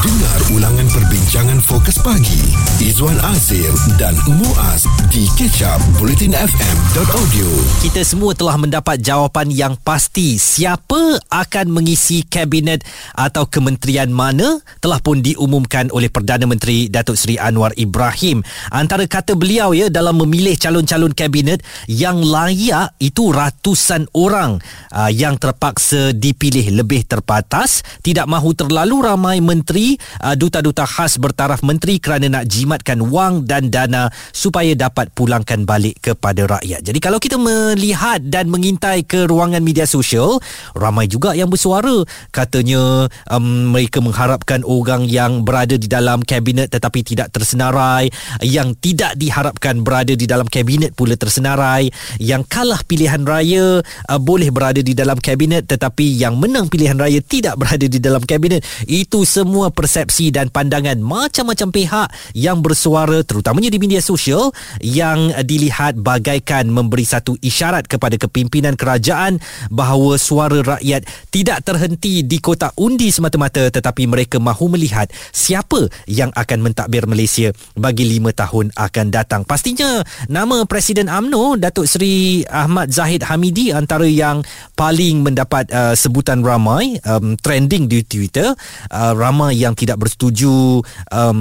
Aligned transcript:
Dengar 0.00 0.40
ulangan 0.56 0.88
perbincangan 0.88 1.60
fokus 1.60 2.00
pagi. 2.00 2.40
Izwan 2.80 3.20
Azir 3.20 3.68
dan 4.00 4.16
Muaz 4.32 4.88
di 5.12 5.28
kecap 5.36 5.76
bulletinfm.audio 6.00 7.48
Kita 7.84 8.00
semua 8.00 8.32
telah 8.32 8.56
mendapat 8.56 8.96
jawapan 9.04 9.52
yang 9.52 9.76
pasti. 9.76 10.40
Siapa 10.40 11.20
akan 11.28 11.66
mengisi 11.68 12.24
kabinet 12.24 12.80
atau 13.12 13.44
kementerian 13.44 14.08
mana 14.08 14.64
telah 14.80 15.04
pun 15.04 15.20
diumumkan 15.20 15.92
oleh 15.92 16.08
Perdana 16.08 16.48
Menteri 16.48 16.88
Datuk 16.88 17.20
Seri 17.20 17.36
Anwar 17.36 17.76
Ibrahim. 17.76 18.40
Antara 18.72 19.04
kata 19.04 19.36
beliau 19.36 19.76
ya 19.76 19.92
dalam 19.92 20.16
memilih 20.16 20.56
calon-calon 20.56 21.12
kabinet 21.12 21.60
yang 21.92 22.24
layak 22.24 22.96
itu 23.04 23.28
ratusan 23.36 24.08
orang 24.16 24.64
uh, 24.96 25.12
yang 25.12 25.36
terpaksa 25.36 26.16
dipilih 26.16 26.72
lebih 26.72 27.04
terbatas, 27.04 27.84
tidak 28.00 28.24
mahu 28.24 28.56
terlalu 28.56 29.04
ramai 29.04 29.44
menteri 29.44 29.89
uh, 29.96 30.34
duta-duta 30.36 30.84
khas 30.84 31.16
bertaraf 31.16 31.62
menteri 31.64 32.02
kerana 32.02 32.26
nak 32.28 32.44
jimatkan 32.50 33.00
wang 33.08 33.46
dan 33.46 33.72
dana 33.72 34.10
supaya 34.34 34.74
dapat 34.74 35.10
pulangkan 35.14 35.64
balik 35.64 36.02
kepada 36.02 36.46
rakyat. 36.46 36.82
Jadi 36.84 36.98
kalau 36.98 37.22
kita 37.22 37.40
melihat 37.40 38.20
dan 38.26 38.50
mengintai 38.50 39.06
ke 39.06 39.24
ruangan 39.30 39.62
media 39.62 39.86
sosial, 39.86 40.42
ramai 40.74 41.06
juga 41.06 41.32
yang 41.32 41.48
bersuara 41.48 42.02
katanya 42.34 43.06
um, 43.30 43.72
mereka 43.72 44.02
mengharapkan 44.02 44.66
orang 44.66 45.06
yang 45.06 45.46
berada 45.46 45.78
di 45.78 45.86
dalam 45.86 46.22
kabinet 46.26 46.70
tetapi 46.74 47.00
tidak 47.06 47.30
tersenarai, 47.30 48.10
yang 48.42 48.74
tidak 48.78 49.14
diharapkan 49.16 49.82
berada 49.86 50.12
di 50.14 50.26
dalam 50.26 50.46
kabinet 50.50 50.92
pula 50.94 51.14
tersenarai, 51.14 51.88
yang 52.18 52.42
kalah 52.46 52.82
pilihan 52.84 53.22
raya 53.22 53.80
uh, 53.84 54.20
boleh 54.20 54.50
berada 54.50 54.82
di 54.82 54.92
dalam 54.92 55.18
kabinet 55.18 55.70
tetapi 55.70 56.18
yang 56.18 56.36
menang 56.36 56.66
pilihan 56.66 56.98
raya 56.98 57.22
tidak 57.22 57.56
berada 57.60 57.86
di 57.86 57.98
dalam 58.02 58.22
kabinet. 58.24 58.64
Itu 58.86 59.22
semua 59.22 59.70
persepsi 59.80 60.28
dan 60.28 60.52
pandangan 60.52 61.00
macam-macam 61.00 61.72
pihak 61.72 62.08
yang 62.36 62.60
bersuara 62.60 63.24
terutamanya 63.24 63.72
di 63.72 63.80
media 63.80 64.04
sosial 64.04 64.52
yang 64.84 65.32
dilihat 65.40 65.96
bagaikan 65.96 66.68
memberi 66.68 67.08
satu 67.08 67.40
isyarat 67.40 67.88
kepada 67.88 68.20
kepimpinan 68.20 68.76
kerajaan 68.76 69.40
bahawa 69.72 70.20
suara 70.20 70.60
rakyat 70.60 71.08
tidak 71.32 71.64
terhenti 71.64 72.20
di 72.20 72.36
kotak 72.44 72.76
undi 72.76 73.08
semata-mata 73.08 73.72
tetapi 73.72 74.04
mereka 74.04 74.36
mahu 74.36 74.76
melihat 74.76 75.08
siapa 75.32 75.88
yang 76.04 76.28
akan 76.36 76.60
mentadbir 76.60 77.08
Malaysia 77.08 77.48
bagi 77.72 78.04
lima 78.04 78.36
tahun 78.36 78.76
akan 78.76 79.06
datang. 79.08 79.48
Pastinya 79.48 80.04
nama 80.28 80.68
Presiden 80.68 81.08
AMNO 81.08 81.56
Datuk 81.56 81.88
Seri 81.88 82.44
Ahmad 82.44 82.92
Zahid 82.92 83.24
Hamidi 83.24 83.72
antara 83.72 84.04
yang 84.04 84.44
paling 84.76 85.24
mendapat 85.24 85.70
uh, 85.72 85.96
sebutan 85.96 86.44
ramai 86.44 87.00
um, 87.08 87.38
trending 87.40 87.86
di 87.86 88.04
Twitter 88.04 88.52
uh, 88.90 89.12
ramai 89.14 89.56
yang 89.56 89.69
tidak 89.74 90.02
bersetuju 90.02 90.82
um, 91.12 91.40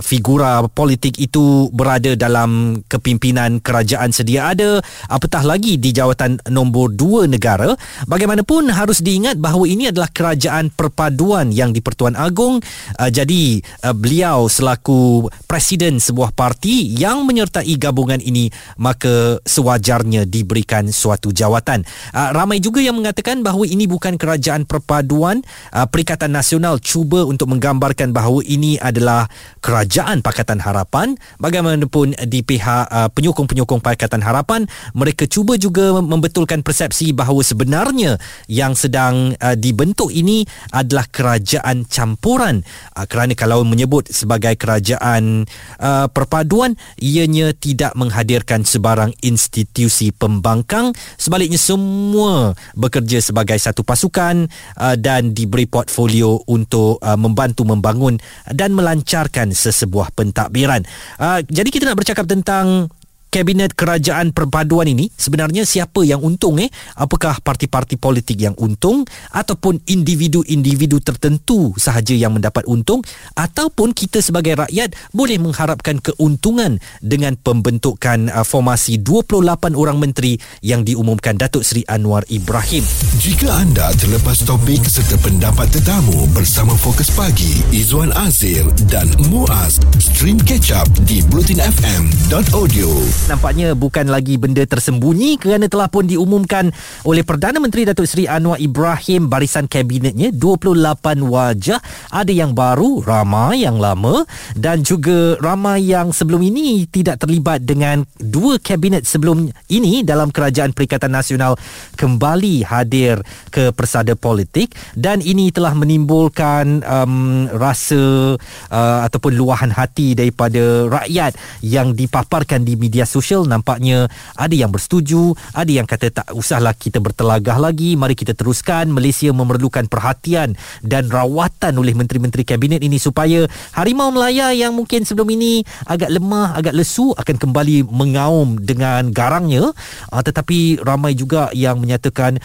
figura 0.00 0.64
politik 0.70 1.16
itu 1.20 1.68
berada 1.70 2.14
dalam 2.14 2.82
kepimpinan 2.86 3.60
kerajaan 3.60 4.10
sedia 4.10 4.50
ada 4.52 4.80
apatah 5.08 5.42
lagi 5.44 5.76
di 5.76 5.90
jawatan 5.92 6.40
nombor 6.50 6.92
dua 6.94 7.26
negara. 7.28 7.74
Bagaimanapun 8.08 8.70
harus 8.70 9.00
diingat 9.00 9.38
bahawa 9.38 9.64
ini 9.68 9.90
adalah 9.90 10.08
kerajaan 10.10 10.70
perpaduan 10.72 11.50
yang 11.50 11.70
di-Pertuan 11.74 12.18
Agong. 12.18 12.60
Uh, 12.96 13.10
jadi 13.10 13.60
uh, 13.84 13.94
beliau 13.94 14.46
selaku 14.46 15.28
presiden 15.48 15.98
sebuah 16.02 16.34
parti 16.34 16.88
yang 16.94 17.24
menyertai 17.24 17.74
gabungan 17.80 18.20
ini 18.20 18.48
maka 18.78 19.38
sewajarnya 19.44 20.26
diberikan 20.28 20.90
suatu 20.90 21.30
jawatan. 21.30 21.84
Uh, 22.12 22.30
ramai 22.34 22.58
juga 22.58 22.82
yang 22.82 22.98
mengatakan 22.98 23.40
bahawa 23.40 23.64
ini 23.68 23.84
bukan 23.88 24.16
kerajaan 24.16 24.66
perpaduan. 24.68 25.40
Uh, 25.70 25.86
Perikatan 25.88 26.32
Nasional 26.34 26.82
cuba 26.82 27.22
untuk 27.22 27.46
menggambarkan 27.54 28.10
bahawa 28.10 28.42
ini 28.42 28.74
adalah 28.82 29.30
kerajaan 29.62 30.26
Pakatan 30.26 30.58
Harapan. 30.58 31.14
Bagaimanapun 31.38 32.18
di 32.26 32.42
pihak 32.42 32.90
uh, 32.90 33.08
penyokong-penyokong 33.14 33.78
Pakatan 33.78 34.26
Harapan 34.26 34.66
mereka 34.90 35.30
cuba 35.30 35.54
juga 35.54 36.02
membetulkan 36.02 36.66
persepsi 36.66 37.14
bahawa 37.14 37.46
sebenarnya 37.46 38.18
yang 38.50 38.74
sedang 38.74 39.38
uh, 39.38 39.54
dibentuk 39.54 40.10
ini 40.10 40.42
adalah 40.74 41.06
kerajaan 41.06 41.86
campuran. 41.86 42.66
Uh, 42.96 43.06
kerana 43.06 43.38
kalau 43.38 43.62
menyebut 43.62 44.10
sebagai 44.10 44.56
kerajaan 44.58 45.46
uh, 45.78 46.10
perpaduan 46.10 46.74
ianya 46.98 47.52
tidak 47.52 47.92
menghadirkan 47.94 48.64
sebarang 48.64 49.12
institusi 49.20 50.10
pembangkang. 50.10 50.96
Sebaliknya 51.20 51.60
semua 51.60 52.56
bekerja 52.74 53.20
sebagai 53.20 53.60
satu 53.60 53.84
pasukan 53.84 54.48
uh, 54.80 54.96
dan 54.96 55.36
diberi 55.36 55.68
portfolio 55.68 56.40
untuk 56.48 56.96
uh, 57.04 57.14
membantu 57.20 57.43
membangun 57.68 58.16
dan 58.48 58.72
melancarkan 58.72 59.52
sesebuah 59.52 60.16
pentadbiran. 60.16 60.86
Uh, 61.20 61.44
jadi 61.44 61.68
kita 61.68 61.84
nak 61.92 62.00
bercakap 62.00 62.24
tentang 62.24 62.88
kabinet 63.34 63.74
kerajaan 63.74 64.30
perpaduan 64.30 64.86
ini 64.86 65.10
sebenarnya 65.10 65.66
siapa 65.66 66.06
yang 66.06 66.22
untung 66.22 66.62
eh? 66.62 66.70
Apakah 66.94 67.42
parti-parti 67.42 67.98
politik 67.98 68.38
yang 68.38 68.54
untung 68.62 69.02
ataupun 69.34 69.82
individu-individu 69.90 71.02
tertentu 71.02 71.74
sahaja 71.74 72.14
yang 72.14 72.38
mendapat 72.38 72.62
untung? 72.70 73.02
Ataupun 73.34 73.90
kita 73.90 74.22
sebagai 74.22 74.54
rakyat 74.54 74.94
boleh 75.10 75.42
mengharapkan 75.42 75.98
keuntungan 75.98 76.78
dengan 77.02 77.34
pembentukan 77.34 78.30
uh, 78.30 78.46
formasi 78.46 79.02
28 79.02 79.74
orang 79.74 79.98
menteri 79.98 80.38
yang 80.62 80.86
diumumkan 80.86 81.34
Datuk 81.34 81.66
Seri 81.66 81.82
Anwar 81.90 82.22
Ibrahim. 82.30 82.86
Jika 83.18 83.50
anda 83.50 83.90
terlepas 83.98 84.46
topik 84.46 84.86
serta 84.86 85.18
pendapat 85.18 85.74
tetamu 85.74 86.30
bersama 86.30 86.78
Fokus 86.78 87.10
Pagi 87.10 87.66
Izwan 87.74 88.14
Azir 88.14 88.62
dan 88.86 89.10
Muaz 89.26 89.82
stream 89.98 90.38
catch 90.38 90.70
up 90.70 90.86
di 91.08 91.18
blutinfm.audio 91.26 93.23
nampaknya 93.24 93.72
bukan 93.72 94.12
lagi 94.12 94.36
benda 94.36 94.60
tersembunyi 94.68 95.40
kerana 95.40 95.64
telah 95.64 95.88
pun 95.88 96.04
diumumkan 96.04 96.68
oleh 97.08 97.24
Perdana 97.24 97.56
Menteri 97.56 97.88
Datuk 97.88 98.04
Seri 98.04 98.28
Anwar 98.28 98.60
Ibrahim 98.60 99.32
barisan 99.32 99.64
kabinetnya 99.64 100.28
28 100.28 101.24
wajah. 101.24 101.80
Ada 102.12 102.32
yang 102.36 102.52
baru 102.52 103.00
ramai 103.00 103.64
yang 103.64 103.80
lama 103.80 104.28
dan 104.52 104.84
juga 104.84 105.40
ramai 105.40 105.88
yang 105.88 106.12
sebelum 106.12 106.44
ini 106.44 106.84
tidak 106.84 107.24
terlibat 107.24 107.64
dengan 107.64 108.04
dua 108.20 108.60
kabinet 108.60 109.08
sebelum 109.08 109.48
ini 109.72 110.04
dalam 110.04 110.28
kerajaan 110.28 110.76
Perikatan 110.76 111.08
Nasional 111.08 111.56
kembali 111.96 112.60
hadir 112.68 113.24
ke 113.48 113.72
persada 113.72 114.12
politik. 114.20 114.76
Dan 114.92 115.24
ini 115.24 115.48
telah 115.48 115.72
menimbulkan 115.72 116.84
um, 116.84 117.48
rasa 117.56 118.36
uh, 118.68 119.00
ataupun 119.08 119.32
luahan 119.32 119.72
hati 119.72 120.12
daripada 120.12 120.92
rakyat 120.92 121.32
yang 121.64 121.96
dipaparkan 121.96 122.68
di 122.68 122.76
media 122.76 123.08
sosial 123.14 123.46
nampaknya 123.46 124.10
ada 124.34 124.50
yang 124.50 124.74
bersetuju, 124.74 125.38
ada 125.54 125.70
yang 125.70 125.86
kata 125.86 126.10
tak 126.10 126.26
usahlah 126.34 126.74
kita 126.74 126.98
bertelagah 126.98 127.62
lagi, 127.62 127.94
mari 127.94 128.18
kita 128.18 128.34
teruskan. 128.34 128.90
Malaysia 128.90 129.30
memerlukan 129.30 129.86
perhatian 129.86 130.58
dan 130.82 131.06
rawatan 131.06 131.78
oleh 131.78 131.94
menteri-menteri 131.94 132.42
kabinet 132.42 132.82
ini 132.82 132.98
supaya 132.98 133.46
Harimau 133.78 134.10
Melaya 134.10 134.50
yang 134.50 134.74
mungkin 134.74 135.06
sebelum 135.06 135.30
ini 135.30 135.62
agak 135.86 136.10
lemah, 136.10 136.58
agak 136.58 136.74
lesu 136.74 137.14
akan 137.14 137.36
kembali 137.38 137.86
mengaum 137.86 138.58
dengan 138.58 139.14
garangnya. 139.14 139.70
Uh, 140.10 140.22
tetapi 140.24 140.82
ramai 140.82 141.14
juga 141.14 141.54
yang 141.54 141.78
menyatakan 141.78 142.42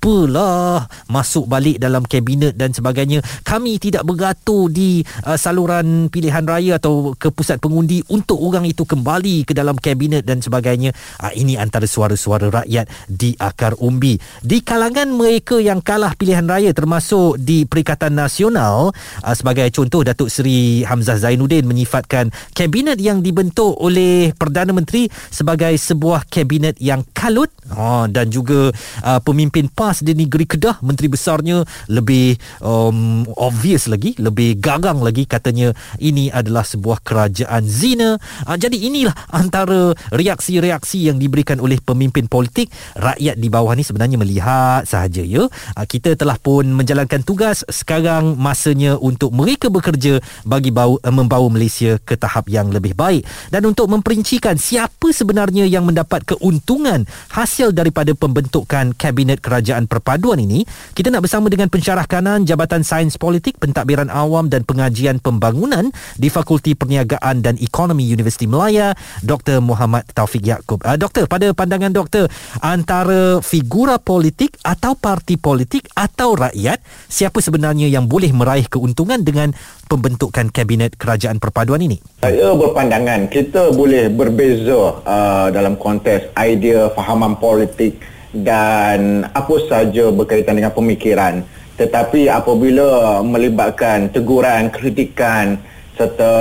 kenapalah 0.00 0.88
masuk 1.12 1.44
balik 1.44 1.76
dalam 1.76 2.02
kabinet 2.08 2.56
dan 2.56 2.72
sebagainya. 2.72 3.20
Kami 3.44 3.76
tidak 3.76 4.08
bergatur 4.08 4.72
di 4.72 5.04
uh, 5.28 5.36
saluran 5.36 6.08
pilihan 6.08 6.42
raya 6.48 6.80
atau 6.80 7.12
ke 7.14 7.28
pusat 7.28 7.60
pengundi 7.60 8.00
untuk 8.08 8.40
orang 8.40 8.64
itu 8.64 8.88
kembali 8.88 9.44
ke 9.44 9.52
dalam 9.52 9.76
kabinet 9.76 10.24
dan 10.24 10.40
sebagainya. 10.40 10.96
Uh, 11.20 11.32
ini 11.36 11.60
antara 11.60 11.84
suara-suara 11.84 12.48
rakyat 12.64 12.88
di 13.06 13.36
akar 13.36 13.76
umbi. 13.76 14.16
Di 14.40 14.64
kalangan 14.64 15.12
mereka 15.12 15.60
yang 15.60 15.84
kalah 15.84 16.16
pilihan 16.16 16.48
raya 16.48 16.72
termasuk 16.72 17.36
di 17.36 17.68
Perikatan 17.68 18.16
Nasional 18.16 18.96
uh, 18.96 19.34
sebagai 19.36 19.68
contoh 19.68 20.00
Datuk 20.00 20.32
Seri 20.32 20.80
Hamzah 20.88 21.20
Zainuddin 21.20 21.68
menyifatkan 21.68 22.32
kabinet 22.56 22.96
yang 22.96 23.20
dibentuk 23.20 23.76
oleh 23.76 24.32
Perdana 24.32 24.72
Menteri 24.72 25.12
sebagai 25.28 25.76
sebuah 25.76 26.24
kabinet 26.32 26.80
yang 26.80 27.04
kalut 27.12 27.52
uh, 27.76 28.08
dan 28.08 28.32
juga 28.32 28.72
uh, 29.04 29.20
pemimpin 29.20 29.68
PAS 29.68 29.89
di 29.98 30.14
negeri 30.14 30.46
Kedah 30.46 30.78
menteri 30.86 31.10
besarnya 31.10 31.66
lebih 31.90 32.38
um, 32.62 33.26
obvious 33.34 33.90
lagi 33.90 34.14
lebih 34.20 34.60
gagang 34.62 35.00
lagi. 35.02 35.26
Katanya 35.26 35.72
ini 35.98 36.30
adalah 36.30 36.62
sebuah 36.62 37.02
kerajaan 37.02 37.66
zina. 37.66 38.20
Uh, 38.46 38.54
jadi 38.54 38.76
inilah 38.76 39.16
antara 39.32 39.96
reaksi-reaksi 40.12 41.10
yang 41.10 41.16
diberikan 41.16 41.58
oleh 41.58 41.80
pemimpin 41.80 42.28
politik. 42.28 42.70
Rakyat 42.94 43.36
di 43.40 43.48
bawah 43.48 43.72
ni 43.72 43.82
sebenarnya 43.82 44.20
melihat 44.20 44.84
sahaja 44.84 45.24
ya. 45.24 45.48
Uh, 45.48 45.86
kita 45.88 46.14
telah 46.14 46.36
pun 46.36 46.68
menjalankan 46.68 47.24
tugas. 47.24 47.64
Sekarang 47.66 48.36
masanya 48.36 49.00
untuk 49.00 49.32
mereka 49.32 49.72
bekerja 49.72 50.20
bagi 50.44 50.68
bau, 50.70 51.00
uh, 51.00 51.14
membawa 51.14 51.48
Malaysia 51.48 51.96
ke 52.02 52.14
tahap 52.20 52.52
yang 52.52 52.68
lebih 52.68 52.92
baik. 52.92 53.24
Dan 53.48 53.64
untuk 53.70 53.88
memperincikan 53.88 54.60
siapa 54.60 55.08
sebenarnya 55.10 55.64
yang 55.64 55.88
mendapat 55.88 56.26
keuntungan 56.28 57.08
hasil 57.32 57.72
daripada 57.72 58.12
pembentukan 58.12 58.92
kabinet 58.92 59.40
kerajaan 59.40 59.79
kerajaan 59.80 59.88
perpaduan 59.88 60.38
ini, 60.40 60.68
kita 60.92 61.08
nak 61.08 61.24
bersama 61.24 61.48
dengan 61.48 61.72
pensyarah 61.72 62.04
kanan 62.04 62.44
Jabatan 62.44 62.84
Sains 62.84 63.16
Politik, 63.16 63.56
Pentadbiran 63.56 64.12
Awam 64.12 64.52
dan 64.52 64.68
Pengajian 64.68 65.22
Pembangunan 65.22 65.88
di 66.20 66.28
Fakulti 66.28 66.76
Perniagaan 66.76 67.40
dan 67.40 67.56
Ekonomi 67.56 68.04
Universiti 68.04 68.44
Melaya, 68.44 68.92
Dr. 69.24 69.64
Muhammad 69.64 70.04
Taufik 70.12 70.44
Yaakob. 70.44 70.84
Uh, 70.84 71.00
doktor, 71.00 71.24
pada 71.24 71.52
pandangan 71.56 71.92
doktor, 71.92 72.28
antara 72.60 73.40
figura 73.40 73.96
politik 73.96 74.60
atau 74.60 74.92
parti 74.92 75.40
politik 75.40 75.88
atau 75.96 76.36
rakyat, 76.36 76.82
siapa 77.08 77.40
sebenarnya 77.40 77.88
yang 77.88 78.04
boleh 78.04 78.32
meraih 78.34 78.68
keuntungan 78.68 79.24
dengan 79.24 79.56
pembentukan 79.88 80.52
kabinet 80.52 81.00
kerajaan 81.00 81.40
perpaduan 81.40 81.80
ini? 81.80 82.02
Saya 82.20 82.52
berpandangan 82.52 83.32
kita 83.32 83.72
boleh 83.72 84.12
berbeza 84.12 85.00
uh, 85.02 85.48
dalam 85.48 85.78
konteks 85.80 86.36
idea 86.36 86.92
fahaman 86.92 87.38
politik 87.40 88.19
dan 88.34 89.26
apa 89.34 89.56
saja 89.66 90.10
berkaitan 90.14 90.58
dengan 90.58 90.74
pemikiran. 90.74 91.42
Tetapi 91.80 92.28
apabila 92.28 93.20
melibatkan 93.24 94.12
teguran 94.12 94.68
kritikan 94.68 95.56
serta 96.00 96.32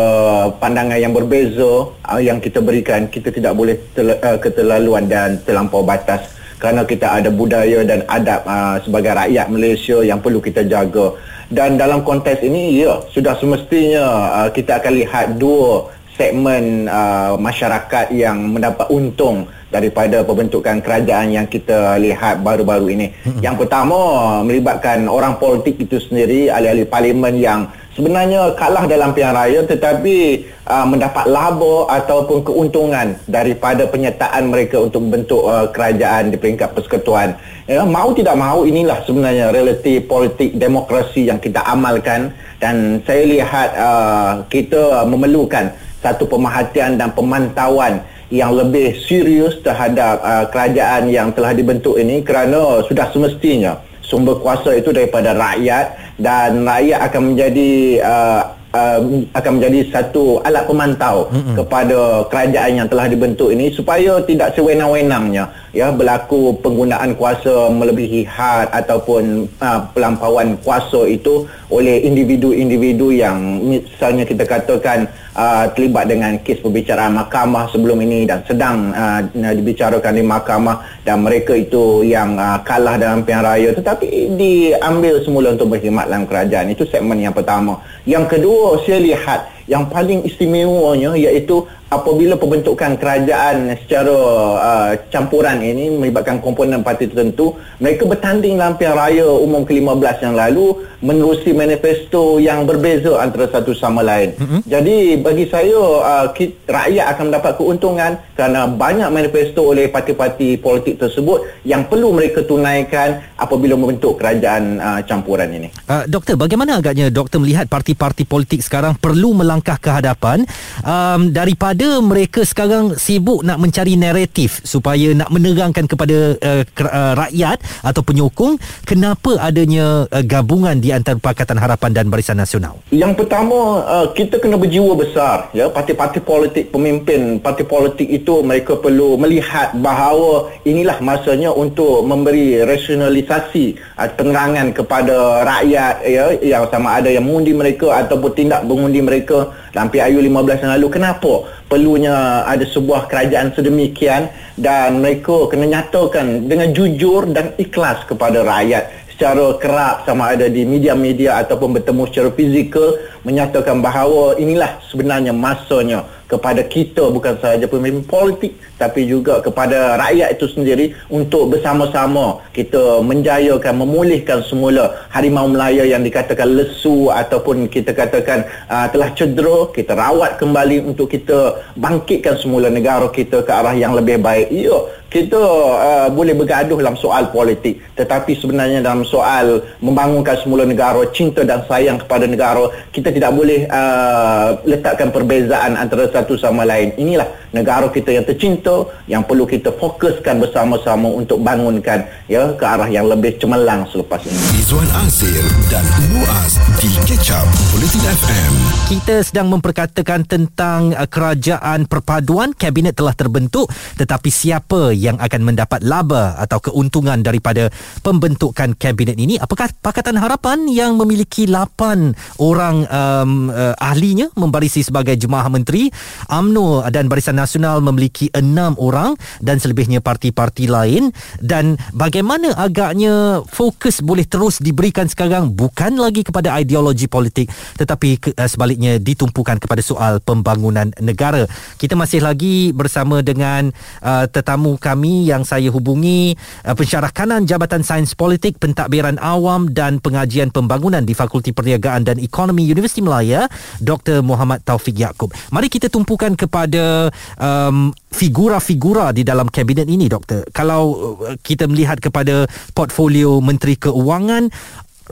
pandangan 0.55 0.99
yang 0.99 1.11
berbeza 1.11 1.91
uh, 1.91 2.21
yang 2.23 2.39
kita 2.39 2.63
berikan 2.63 3.11
kita 3.11 3.27
tidak 3.27 3.51
boleh 3.55 3.75
tel- 3.91 4.19
uh, 4.19 4.39
keterlaluan 4.39 5.07
dan 5.11 5.39
terlampau 5.43 5.83
batas. 5.83 6.31
Kerana 6.59 6.83
kita 6.83 7.23
ada 7.23 7.31
budaya 7.31 7.87
dan 7.87 8.03
adab 8.11 8.43
uh, 8.43 8.83
sebagai 8.83 9.15
rakyat 9.15 9.47
Malaysia 9.47 10.03
yang 10.03 10.19
perlu 10.19 10.43
kita 10.43 10.67
jaga. 10.67 11.15
Dan 11.47 11.79
dalam 11.79 12.03
konteks 12.03 12.43
ini 12.43 12.83
ya 12.83 12.99
sudah 13.09 13.33
semestinya 13.39 14.05
uh, 14.43 14.49
kita 14.51 14.83
akan 14.83 14.93
lihat 14.99 15.27
dua 15.39 15.87
segmen 16.19 16.91
uh, 16.91 17.39
masyarakat 17.39 18.11
yang 18.11 18.51
mendapat 18.51 18.91
untung 18.91 19.47
daripada 19.71 20.19
pembentukan 20.27 20.83
kerajaan 20.83 21.31
yang 21.31 21.47
kita 21.47 21.95
lihat 21.95 22.43
baru-baru 22.43 22.91
ini. 22.91 23.07
Hmm. 23.23 23.39
Yang 23.39 23.55
pertama 23.63 23.97
melibatkan 24.43 25.07
orang 25.07 25.39
politik 25.39 25.79
itu 25.79 25.95
sendiri, 26.03 26.51
ahli-ahli 26.51 26.83
parlimen 26.83 27.39
yang 27.39 27.71
sebenarnya 27.95 28.55
kalah 28.59 28.83
dalam 28.89 29.15
pilihan 29.15 29.31
raya 29.31 29.59
tetapi 29.63 30.43
uh, 30.67 30.83
mendapat 30.89 31.23
laba 31.29 31.87
ataupun 31.87 32.43
keuntungan 32.43 33.15
daripada 33.29 33.87
penyertaan 33.87 34.51
mereka 34.51 34.81
untuk 34.83 35.05
membentuk 35.05 35.45
uh, 35.47 35.71
kerajaan 35.71 36.33
di 36.33 36.37
peringkat 36.39 36.75
persekutuan. 36.75 37.37
Ya, 37.69 37.85
mau 37.85 38.11
tidak 38.11 38.35
mau 38.35 38.65
inilah 38.65 39.05
sebenarnya 39.05 39.55
realiti 39.55 40.03
politik 40.03 40.57
demokrasi 40.57 41.29
yang 41.29 41.37
kita 41.39 41.61
amalkan 41.63 42.33
dan 42.57 42.99
saya 43.05 43.23
lihat 43.23 43.69
uh, 43.77 44.31
kita 44.49 45.05
memerlukan 45.05 45.69
satu 45.99 46.25
pemerhatian 46.27 46.95
dan 46.95 47.11
pemantauan 47.11 48.03
yang 48.29 48.53
lebih 48.53 48.93
serius 49.09 49.57
terhadap 49.65 50.21
uh, 50.21 50.45
kerajaan 50.53 51.09
yang 51.09 51.33
telah 51.33 51.51
dibentuk 51.51 51.97
ini 51.97 52.21
kerana 52.21 52.85
sudah 52.85 53.09
semestinya 53.09 53.81
sumber 54.05 54.37
kuasa 54.41 54.73
itu 54.77 54.89
daripada 54.89 55.33
rakyat 55.37 56.17
dan 56.17 56.65
rakyat 56.65 56.99
akan 57.09 57.21
menjadi 57.33 57.71
uh, 58.01 58.41
uh, 58.73 58.99
akan 59.33 59.51
menjadi 59.57 59.79
satu 59.89 60.41
alat 60.45 60.65
pemantau 60.65 61.29
mm-hmm. 61.29 61.55
kepada 61.57 61.99
kerajaan 62.29 62.71
yang 62.81 62.87
telah 62.89 63.05
dibentuk 63.09 63.49
ini 63.53 63.73
supaya 63.73 64.21
tidak 64.25 64.53
sewenang-wenangnya 64.57 65.49
ya 65.71 65.93
berlaku 65.93 66.57
penggunaan 66.65 67.13
kuasa 67.13 67.69
melebihi 67.69 68.25
had 68.25 68.69
ataupun 68.73 69.45
uh, 69.61 69.79
pelampauan 69.93 70.57
kuasa 70.65 71.05
itu 71.05 71.45
oleh 71.69 72.01
individu-individu 72.01 73.13
yang 73.13 73.61
misalnya 73.61 74.25
kita 74.25 74.49
katakan 74.49 75.05
uh, 75.37 75.69
terlibat 75.77 76.09
dengan 76.09 76.41
kes 76.41 76.59
perbicaraan 76.65 77.13
mahkamah 77.13 77.69
sebelum 77.69 78.01
ini 78.01 78.25
dan 78.25 78.41
sedang 78.49 78.89
uh, 78.91 79.21
dibicarakan 79.31 80.17
di 80.17 80.23
mahkamah 80.25 80.81
dan 81.05 81.21
mereka 81.21 81.53
itu 81.53 82.01
yang 82.01 82.35
uh, 82.41 82.57
kalah 82.65 82.97
dalam 82.97 83.21
pilihan 83.21 83.45
raya. 83.45 83.69
Tetapi 83.77 84.33
diambil 84.33 85.21
semula 85.21 85.53
untuk 85.53 85.77
berkhidmat 85.77 86.09
dalam 86.09 86.25
kerajaan. 86.25 86.73
Itu 86.73 86.89
segmen 86.89 87.21
yang 87.21 87.35
pertama. 87.37 87.77
Yang 88.09 88.37
kedua 88.37 88.81
saya 88.83 88.99
lihat 88.99 89.39
yang 89.69 89.85
paling 89.85 90.25
istimewanya 90.25 91.13
iaitu 91.13 91.61
apabila 91.89 92.37
pembentukan 92.37 92.95
kerajaan 93.01 93.73
secara 93.81 94.17
uh, 94.61 94.91
campuran 95.09 95.57
ini 95.57 95.89
melibatkan 95.89 96.37
komponen 96.37 96.85
parti 96.85 97.09
tertentu 97.09 97.57
mereka 97.81 98.05
bertanding 98.05 98.61
dalam 98.61 98.77
pilihan 98.77 98.93
raya 98.93 99.25
umum 99.25 99.65
ke-15 99.65 100.17
yang 100.21 100.35
lalu 100.37 100.77
menerusi 101.01 101.49
manifesto 101.55 102.37
yang 102.37 102.69
berbeza 102.69 103.17
antara 103.17 103.49
satu 103.49 103.73
sama 103.73 104.05
lain 104.05 104.37
mm-hmm. 104.37 104.61
jadi 104.69 104.95
bagi 105.17 105.45
saya 105.49 105.79
uh, 105.81 106.27
kita, 106.29 106.53
rakyat 106.69 107.05
akan 107.17 107.23
mendapat 107.33 107.53
keuntungan 107.57 108.11
kerana 108.37 108.69
banyak 108.69 109.09
manifesto 109.09 109.73
oleh 109.73 109.89
parti-parti 109.89 110.61
politik 110.61 111.01
tersebut 111.01 111.65
yang 111.65 111.89
perlu 111.89 112.13
mereka 112.13 112.45
tunaikan 112.45 113.17
apabila 113.33 113.73
membentuk 113.73 114.21
kerajaan 114.21 114.77
uh, 114.77 115.01
campuran 115.09 115.49
ini 115.49 115.73
uh, 115.89 116.05
Doktor 116.05 116.37
bagaimana 116.37 116.77
agaknya 116.77 117.09
doktor 117.09 117.41
melihat 117.41 117.65
parti-parti 117.65 118.29
politik 118.29 118.61
sekarang 118.61 118.93
perlu 118.93 119.33
melangkah 119.33 119.79
ke 119.81 119.89
hadapan 119.89 120.45
um, 120.85 121.31
daripada 121.33 121.78
ada 121.79 122.03
mereka 122.03 122.43
sekarang 122.43 122.99
sibuk 122.99 123.39
nak 123.39 123.55
mencari 123.55 123.95
naratif 123.95 124.59
supaya 124.67 125.15
nak 125.15 125.31
menerangkan 125.31 125.87
kepada 125.87 126.35
uh, 126.35 126.63
uh, 126.67 127.13
rakyat 127.15 127.55
atau 127.79 128.03
penyokong 128.03 128.59
kenapa 128.83 129.39
adanya 129.39 130.03
uh, 130.11 130.19
gabungan 130.19 130.75
di 130.75 130.91
antara 130.91 131.15
Pakatan 131.15 131.55
Harapan 131.55 131.95
dan 131.95 132.11
Barisan 132.11 132.35
Nasional? 132.35 132.83
Yang 132.91 133.23
pertama 133.23 133.87
uh, 133.87 134.11
kita 134.11 134.43
kena 134.43 134.59
berjiwa 134.59 134.91
besar 134.99 135.55
ya 135.55 135.71
parti-parti 135.71 136.19
politik 136.19 136.67
pemimpin 136.67 137.39
parti 137.39 137.63
politik 137.63 138.11
itu 138.11 138.43
mereka 138.43 138.75
perlu 138.75 139.15
melihat 139.15 139.71
bahawa 139.79 140.51
inilah 140.67 140.99
masanya 140.99 141.55
untuk 141.55 142.03
memberi 142.03 142.59
rasionalisasi 142.59 143.79
uh, 143.95 144.11
penerangan 144.19 144.75
kepada 144.75 145.47
rakyat 145.47 145.95
ya 146.03 146.27
yang 146.43 146.67
sama 146.67 146.99
ada 146.99 147.07
yang 147.07 147.23
mengundi 147.23 147.55
mereka 147.55 148.03
ataupun 148.03 148.35
tindak 148.35 148.67
mengundi 148.67 148.99
mereka 148.99 149.47
dalam 149.73 149.89
PIU 149.93 150.19
15 150.21 150.63
yang 150.65 150.71
lalu 150.77 150.87
kenapa 150.89 151.33
perlunya 151.69 152.43
ada 152.45 152.65
sebuah 152.65 153.05
kerajaan 153.09 153.53
sedemikian 153.53 154.29
dan 154.57 155.01
mereka 155.01 155.49
kena 155.49 155.69
nyatakan 155.69 156.49
dengan 156.49 156.73
jujur 156.73 157.29
dan 157.29 157.53
ikhlas 157.61 158.03
kepada 158.09 158.41
rakyat 158.41 158.89
secara 159.19 159.59
kerap 159.59 160.07
sama 160.07 160.31
ada 160.31 160.47
di 160.47 160.63
media-media 160.63 161.43
ataupun 161.43 161.75
bertemu 161.75 162.07
secara 162.07 162.29
fizikal 162.31 162.95
menyatakan 163.27 163.83
bahawa 163.83 164.39
inilah 164.39 164.79
sebenarnya 164.87 165.35
masanya 165.35 166.07
kepada 166.29 166.61
kita 166.61 167.09
bukan 167.09 167.35
sahaja 167.41 167.65
pemimpin 167.65 168.05
politik 168.05 168.53
tapi 168.77 169.09
juga 169.09 169.41
kepada 169.41 169.99
rakyat 169.99 170.39
itu 170.39 170.45
sendiri 170.47 170.85
untuk 171.11 171.51
bersama-sama 171.51 172.39
kita 172.55 173.01
menjayakan 173.03 173.81
memulihkan 173.81 174.39
semula 174.45 174.95
harimau 175.09 175.49
Melaya 175.49 175.83
yang 175.83 176.05
dikatakan 176.05 176.45
lesu 176.55 177.09
ataupun 177.09 177.65
kita 177.67 177.91
katakan 177.91 178.45
uh, 178.69 178.85
telah 178.93 179.09
cedera. 179.17 179.67
Kita 179.73 179.97
rawat 179.97 180.37
kembali 180.37 180.85
untuk 180.85 181.09
kita 181.09 181.57
bangkitkan 181.75 182.37
semula 182.37 182.69
negara 182.69 183.09
kita 183.09 183.41
ke 183.41 183.51
arah 183.51 183.73
yang 183.73 183.97
lebih 183.97 184.21
baik. 184.21 184.53
Ya 184.53 184.77
kita 185.09 185.41
uh, 185.41 186.07
boleh 186.13 186.37
bergaduh 186.37 186.77
dalam 186.77 186.93
soal 186.93 187.33
politik. 187.33 187.81
Tetapi 187.97 188.37
sebenarnya 188.37 188.85
dalam 188.85 189.01
soal 189.01 189.65
membangunkan 189.81 190.37
semula 190.45 190.69
negara 190.69 191.01
cinta 191.09 191.41
dan 191.41 191.65
sayang 191.65 191.97
kepada 191.97 192.29
negara 192.29 192.69
kita 192.93 193.09
tidak 193.09 193.33
boleh 193.33 193.65
uh, 193.73 194.61
letakkan 194.69 195.09
perbezaan 195.09 195.73
antara 195.73 196.05
satu 196.19 196.35
sama 196.35 196.67
lain. 196.67 196.91
Inilah 196.99 197.27
negara 197.55 197.87
kita 197.87 198.11
yang 198.11 198.27
tercinta 198.27 198.85
yang 199.07 199.23
perlu 199.23 199.47
kita 199.47 199.71
fokuskan 199.71 200.43
bersama-sama 200.43 201.07
untuk 201.07 201.39
bangunkan 201.39 202.05
ya 202.27 202.51
ke 202.53 202.65
arah 202.67 202.91
yang 202.91 203.07
lebih 203.07 203.39
cemerlang 203.39 203.87
selepas 203.87 204.19
ini. 204.27 204.37
Izwan 204.59 204.89
Azir 205.07 205.45
dan 205.71 205.85
Muaz 206.11 206.59
di 206.83 206.91
Kecap 207.07 207.47
Politin 207.71 208.03
FM. 208.03 208.53
Kita 208.89 209.15
sedang 209.23 209.47
memperkatakan 209.53 210.27
tentang 210.27 210.91
uh, 210.93 211.07
kerajaan 211.07 211.87
perpaduan 211.87 212.51
kabinet 212.51 212.99
telah 212.99 213.15
terbentuk 213.15 213.71
tetapi 213.95 214.29
siapa 214.29 214.91
yang 214.91 215.15
akan 215.17 215.41
mendapat 215.41 215.81
laba 215.85 216.35
atau 216.37 216.59
keuntungan 216.59 217.23
daripada 217.23 217.71
pembentukan 218.03 218.75
kabinet 218.75 219.15
ini? 219.15 219.39
Apakah 219.39 219.71
Pakatan 219.79 220.19
Harapan 220.19 220.67
yang 220.67 220.99
memiliki 220.99 221.47
8 221.47 222.41
orang 222.41 222.83
um, 222.89 223.31
uh, 223.49 223.73
ahlinya 223.79 224.27
membarisi 224.35 224.83
sebagai 224.83 225.15
jemaah 225.15 225.47
menteri 225.47 225.93
UMNO 226.29 226.87
dan 226.93 227.09
Barisan 227.11 227.35
Nasional 227.35 227.81
memiliki 227.83 228.31
enam 228.31 228.77
orang 228.79 229.17
dan 229.43 229.59
selebihnya 229.59 229.99
parti-parti 229.99 230.71
lain 230.71 231.11
dan 231.43 231.75
bagaimana 231.91 232.55
agaknya 232.55 233.43
fokus 233.45 233.99
boleh 233.99 234.23
terus 234.23 234.63
diberikan 234.63 235.05
sekarang 235.09 235.51
bukan 235.51 235.99
lagi 235.99 236.23
kepada 236.23 236.55
ideologi 236.61 237.11
politik 237.11 237.51
tetapi 237.75 238.09
ke, 238.21 238.29
uh, 238.35 238.49
sebaliknya 238.49 238.95
ditumpukan 238.97 239.59
kepada 239.59 239.83
soal 239.83 240.23
pembangunan 240.23 240.89
negara. 241.03 241.43
Kita 241.75 241.99
masih 241.99 242.23
lagi 242.23 242.71
bersama 242.71 243.19
dengan 243.19 243.69
uh, 243.99 244.25
tetamu 244.29 244.79
kami 244.79 245.27
yang 245.27 245.43
saya 245.43 245.67
hubungi 245.67 246.39
uh, 246.63 246.75
pensyarah 246.75 247.11
kanan 247.11 247.43
Jabatan 247.43 247.83
Sains 247.83 248.15
Politik 248.15 248.57
Pentadbiran 248.63 249.19
Awam 249.19 249.71
dan 249.75 249.99
Pengajian 249.99 250.53
Pembangunan 250.55 251.03
di 251.03 251.11
Fakulti 251.11 251.51
Perniagaan 251.51 252.07
dan 252.07 252.17
Ekonomi 252.21 252.63
Universiti 252.63 253.03
Melaya 253.03 253.51
Dr. 253.83 254.23
Muhammad 254.23 254.63
Taufik 254.63 254.95
Yaakob. 254.95 255.35
Mari 255.51 255.67
kita 255.67 255.91
tunggu 255.91 255.98
tumpukan 255.99 256.31
kepada 256.39 257.11
um, 257.35 257.91
figura-figura 258.15 259.11
di 259.11 259.27
dalam 259.27 259.51
kabinet 259.51 259.91
ini 259.91 260.07
doktor 260.07 260.47
kalau 260.55 261.15
uh, 261.19 261.35
kita 261.43 261.67
melihat 261.67 261.99
kepada 261.99 262.47
portfolio 262.71 263.43
menteri 263.43 263.75
keuangan 263.75 264.47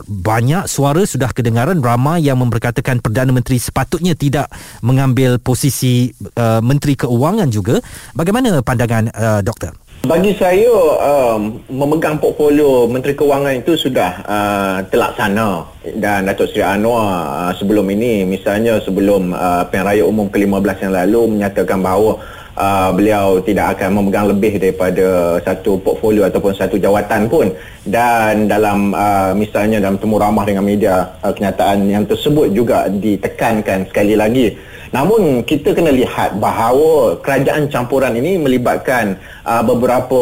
banyak 0.06 0.70
suara 0.70 1.02
sudah 1.10 1.34
kedengaran 1.34 1.82
ramai 1.82 2.22
yang 2.22 2.38
memperkatakan 2.38 3.02
Perdana 3.02 3.34
Menteri 3.34 3.58
sepatutnya 3.58 4.14
tidak 4.14 4.46
mengambil 4.86 5.42
posisi 5.42 6.14
uh, 6.38 6.62
Menteri 6.62 6.94
Keuangan 6.94 7.50
juga. 7.50 7.82
Bagaimana 8.14 8.62
pandangan 8.62 9.10
uh, 9.10 9.42
doktor? 9.42 9.74
Bagi 10.06 10.38
saya 10.38 10.70
um, 11.02 11.58
memegang 11.74 12.22
portfolio 12.22 12.86
Menteri 12.86 13.18
Keuangan 13.18 13.58
itu 13.58 13.74
sudah 13.74 14.22
uh, 14.30 14.78
terlaksana. 14.94 15.66
Dan 15.98 16.30
Datuk 16.30 16.54
Seri 16.54 16.62
Anwar 16.62 17.02
uh, 17.50 17.54
sebelum 17.58 17.90
ini 17.90 18.22
misalnya 18.22 18.78
sebelum 18.86 19.34
uh, 19.34 19.66
pilihan 19.66 19.88
raya 19.90 20.04
umum 20.06 20.30
ke-15 20.30 20.86
yang 20.86 20.94
lalu 20.94 21.22
menyatakan 21.34 21.82
bahawa 21.82 22.22
uh, 22.54 22.90
beliau 22.94 23.42
tidak 23.42 23.74
akan 23.74 23.98
memegang 23.98 24.30
lebih 24.30 24.62
daripada 24.62 25.42
satu 25.42 25.82
portfolio 25.82 26.30
ataupun 26.30 26.54
satu 26.54 26.78
jawatan 26.78 27.26
pun. 27.26 27.50
Dan 27.82 28.46
dalam 28.46 28.94
uh, 28.94 29.34
misalnya 29.34 29.82
dalam 29.82 29.98
temu 29.98 30.22
ramah 30.22 30.46
dengan 30.46 30.62
media 30.62 31.18
uh, 31.26 31.34
kenyataan 31.34 31.90
yang 31.90 32.06
tersebut 32.06 32.54
juga 32.54 32.86
ditekankan 32.86 33.90
sekali 33.90 34.14
lagi 34.14 34.77
namun 34.96 35.44
kita 35.44 35.76
kena 35.76 35.92
lihat 35.92 36.40
bahawa 36.40 37.20
kerajaan 37.20 37.68
campuran 37.68 38.16
ini 38.16 38.40
melibatkan 38.40 39.20
uh, 39.44 39.64
beberapa 39.64 40.22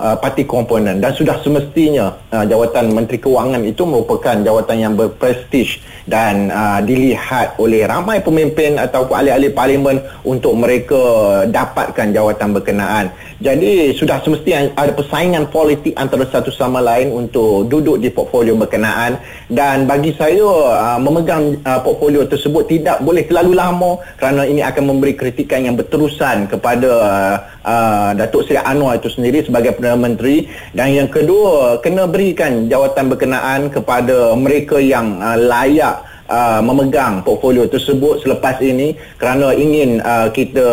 uh, 0.00 0.16
parti 0.20 0.44
komponen. 0.44 1.00
Dan 1.00 1.16
sudah 1.16 1.40
semestinya 1.40 2.12
uh, 2.32 2.44
jawatan 2.44 2.92
Menteri 2.92 3.16
Kewangan 3.20 3.64
itu 3.64 3.82
merupakan 3.88 4.36
jawatan 4.36 4.76
yang 4.76 4.94
berprestij 4.94 5.80
dan 6.04 6.52
uh, 6.52 6.80
dilihat 6.84 7.56
oleh 7.56 7.88
ramai 7.88 8.20
pemimpin 8.20 8.76
ataupun 8.76 9.16
ahli-ahli 9.16 9.48
parlimen 9.52 10.00
untuk 10.24 10.52
mereka 10.56 11.02
dapatkan 11.48 12.12
jawatan 12.12 12.52
berkenaan. 12.52 13.08
Jadi 13.40 13.92
sudah 13.96 14.20
semestinya 14.20 14.72
ada 14.76 14.92
persaingan 14.92 15.48
politik 15.48 15.96
antara 15.96 16.28
satu 16.28 16.52
sama 16.52 16.80
lain 16.80 17.12
untuk 17.12 17.68
duduk 17.68 18.00
di 18.00 18.08
portfolio 18.12 18.56
berkenaan 18.56 19.16
dan 19.48 19.88
bagi 19.88 20.12
saya 20.16 20.44
uh, 20.44 20.98
memegang 21.00 21.56
uh, 21.64 21.80
portfolio 21.80 22.24
tersebut 22.28 22.68
tidak 22.68 23.00
boleh 23.00 23.24
terlalu 23.24 23.52
lama 23.56 24.00
kerana 24.20 24.44
ini 24.48 24.60
akan 24.64 24.96
memberi 24.96 25.16
kritikan 25.16 25.64
yang 25.64 25.76
berterusan 25.76 26.48
kepada 26.48 26.90
uh, 27.00 27.36
uh, 27.64 28.10
Datuk 28.16 28.46
Seri 28.48 28.60
Anwar 28.60 29.00
itu 29.00 29.08
sendiri 29.12 29.44
sebagai 29.44 29.76
Perdana 29.76 29.98
Menteri 29.98 30.48
dan 30.76 30.92
yang 30.92 31.08
kedua 31.08 31.80
kena 31.80 32.08
berikan 32.08 32.68
jawatan 32.68 33.12
berkenaan 33.12 33.68
kepada 33.72 34.36
mereka 34.36 34.78
yang 34.78 35.20
uh, 35.20 35.36
layak 35.36 35.93
Uh, 36.34 36.58
memegang 36.58 37.22
portfolio 37.22 37.62
tersebut 37.70 38.18
selepas 38.18 38.58
ini 38.58 38.98
kerana 39.22 39.54
ingin 39.54 40.02
uh, 40.02 40.26
kita 40.34 40.66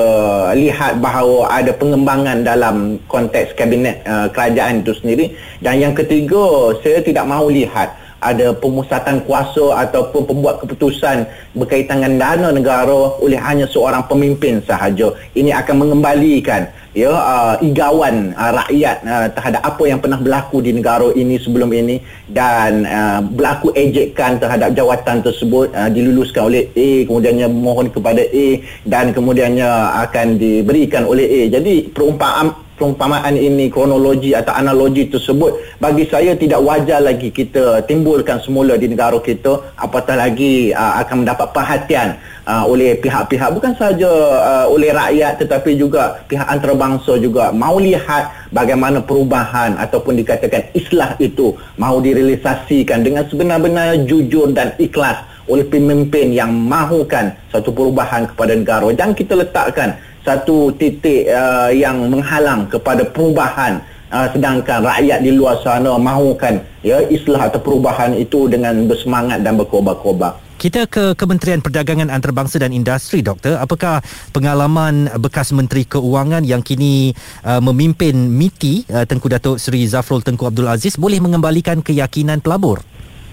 lihat 0.58 0.98
bahawa 0.98 1.54
ada 1.54 1.70
pengembangan 1.70 2.42
dalam 2.42 2.98
konteks 3.06 3.54
kabinet 3.54 4.02
uh, 4.10 4.26
kerajaan 4.34 4.82
itu 4.82 4.98
sendiri. 4.98 5.38
Dan 5.62 5.78
yang 5.78 5.94
ketiga 5.94 6.74
saya 6.82 7.06
tidak 7.06 7.30
mahu 7.30 7.54
lihat 7.54 7.94
ada 8.22 8.54
pemusatan 8.54 9.26
kuasa 9.26 9.82
ataupun 9.82 10.30
pembuat 10.30 10.62
keputusan 10.62 11.26
berkaitan 11.58 12.06
dengan 12.06 12.14
dana 12.22 12.50
negara 12.54 13.18
oleh 13.18 13.42
hanya 13.42 13.66
seorang 13.66 14.06
pemimpin 14.06 14.62
sahaja. 14.62 15.10
Ini 15.34 15.58
akan 15.58 15.76
mengembalikan 15.82 16.70
ya 16.94 17.10
uh, 17.10 17.56
igawan 17.64 18.36
uh, 18.36 18.52
rakyat 18.62 18.98
uh, 19.08 19.28
terhadap 19.32 19.62
apa 19.64 19.84
yang 19.88 20.00
pernah 20.04 20.20
berlaku 20.20 20.60
di 20.60 20.76
negara 20.76 21.08
ini 21.16 21.40
sebelum 21.40 21.72
ini 21.72 22.04
dan 22.28 22.84
uh, 22.84 23.20
berlaku 23.24 23.72
ejekan 23.74 24.38
terhadap 24.38 24.76
jawatan 24.76 25.24
tersebut 25.24 25.72
uh, 25.72 25.88
diluluskan 25.88 26.52
oleh 26.52 26.68
A 26.76 27.08
kemudiannya 27.08 27.48
mohon 27.48 27.88
kepada 27.88 28.22
A 28.22 28.48
dan 28.84 29.16
kemudiannya 29.16 29.70
akan 30.08 30.36
diberikan 30.36 31.08
oleh 31.08 31.26
A. 31.26 31.42
Jadi 31.48 31.90
perumpamaan 31.90 32.71
perumpamaan 32.82 33.38
ini 33.38 33.70
kronologi 33.70 34.34
atau 34.34 34.58
analogi 34.58 35.06
tersebut 35.06 35.78
bagi 35.78 36.10
saya 36.10 36.34
tidak 36.34 36.66
wajar 36.66 36.98
lagi 36.98 37.30
kita 37.30 37.86
timbulkan 37.86 38.42
semula 38.42 38.74
di 38.74 38.90
negara 38.90 39.22
kita 39.22 39.78
apatah 39.78 40.18
lagi 40.18 40.74
uh, 40.74 40.98
akan 41.06 41.22
mendapat 41.22 41.54
perhatian 41.54 42.18
uh, 42.50 42.66
oleh 42.66 42.98
pihak-pihak 42.98 43.54
bukan 43.54 43.78
sahaja 43.78 44.10
uh, 44.42 44.66
oleh 44.66 44.90
rakyat 44.90 45.38
tetapi 45.38 45.78
juga 45.78 46.26
pihak 46.26 46.50
antarabangsa 46.50 47.22
juga 47.22 47.54
mau 47.54 47.78
lihat 47.78 48.50
bagaimana 48.50 48.98
perubahan 48.98 49.78
ataupun 49.78 50.18
dikatakan 50.18 50.66
islah 50.74 51.14
itu 51.22 51.54
mau 51.78 52.02
direalisasikan 52.02 53.06
dengan 53.06 53.30
sebenar-benar 53.30 54.02
jujur 54.10 54.50
dan 54.58 54.74
ikhlas 54.82 55.30
oleh 55.50 55.66
pemimpin 55.68 56.32
yang 56.32 56.54
mahukan 56.54 57.34
satu 57.50 57.74
perubahan 57.74 58.30
kepada 58.30 58.54
negara. 58.56 58.88
Dan 58.96 59.12
kita 59.12 59.36
letakkan 59.36 59.98
satu 60.22 60.70
titik 60.78 61.30
uh, 61.30 61.74
yang 61.74 62.10
menghalang 62.10 62.70
kepada 62.70 63.02
perubahan 63.06 63.82
uh, 64.14 64.28
sedangkan 64.30 64.86
rakyat 64.86 65.20
di 65.26 65.34
luar 65.34 65.58
sana 65.66 65.98
mahukan 65.98 66.62
ya 66.86 67.02
islah 67.10 67.50
atau 67.50 67.58
perubahan 67.58 68.14
itu 68.14 68.46
dengan 68.46 68.86
bersemangat 68.86 69.42
dan 69.42 69.58
berkobar-kobar. 69.58 70.38
Kita 70.62 70.86
ke 70.86 71.18
Kementerian 71.18 71.58
Perdagangan 71.58 72.14
Antarabangsa 72.14 72.62
dan 72.62 72.70
Industri, 72.70 73.26
Doktor. 73.26 73.58
Apakah 73.58 74.06
pengalaman 74.30 75.10
bekas 75.18 75.50
Menteri 75.58 75.90
Keuangan 75.90 76.46
yang 76.46 76.62
kini 76.62 77.18
uh, 77.42 77.58
memimpin 77.58 78.30
MITI, 78.30 78.86
uh, 78.94 79.06
Tengku 79.10 79.26
Datuk 79.26 79.58
Seri 79.58 79.90
Zafrul 79.90 80.22
Tengku 80.22 80.46
Abdul 80.46 80.70
Aziz, 80.70 81.02
boleh 81.02 81.18
mengembalikan 81.18 81.82
keyakinan 81.82 82.46
pelabur? 82.46 82.86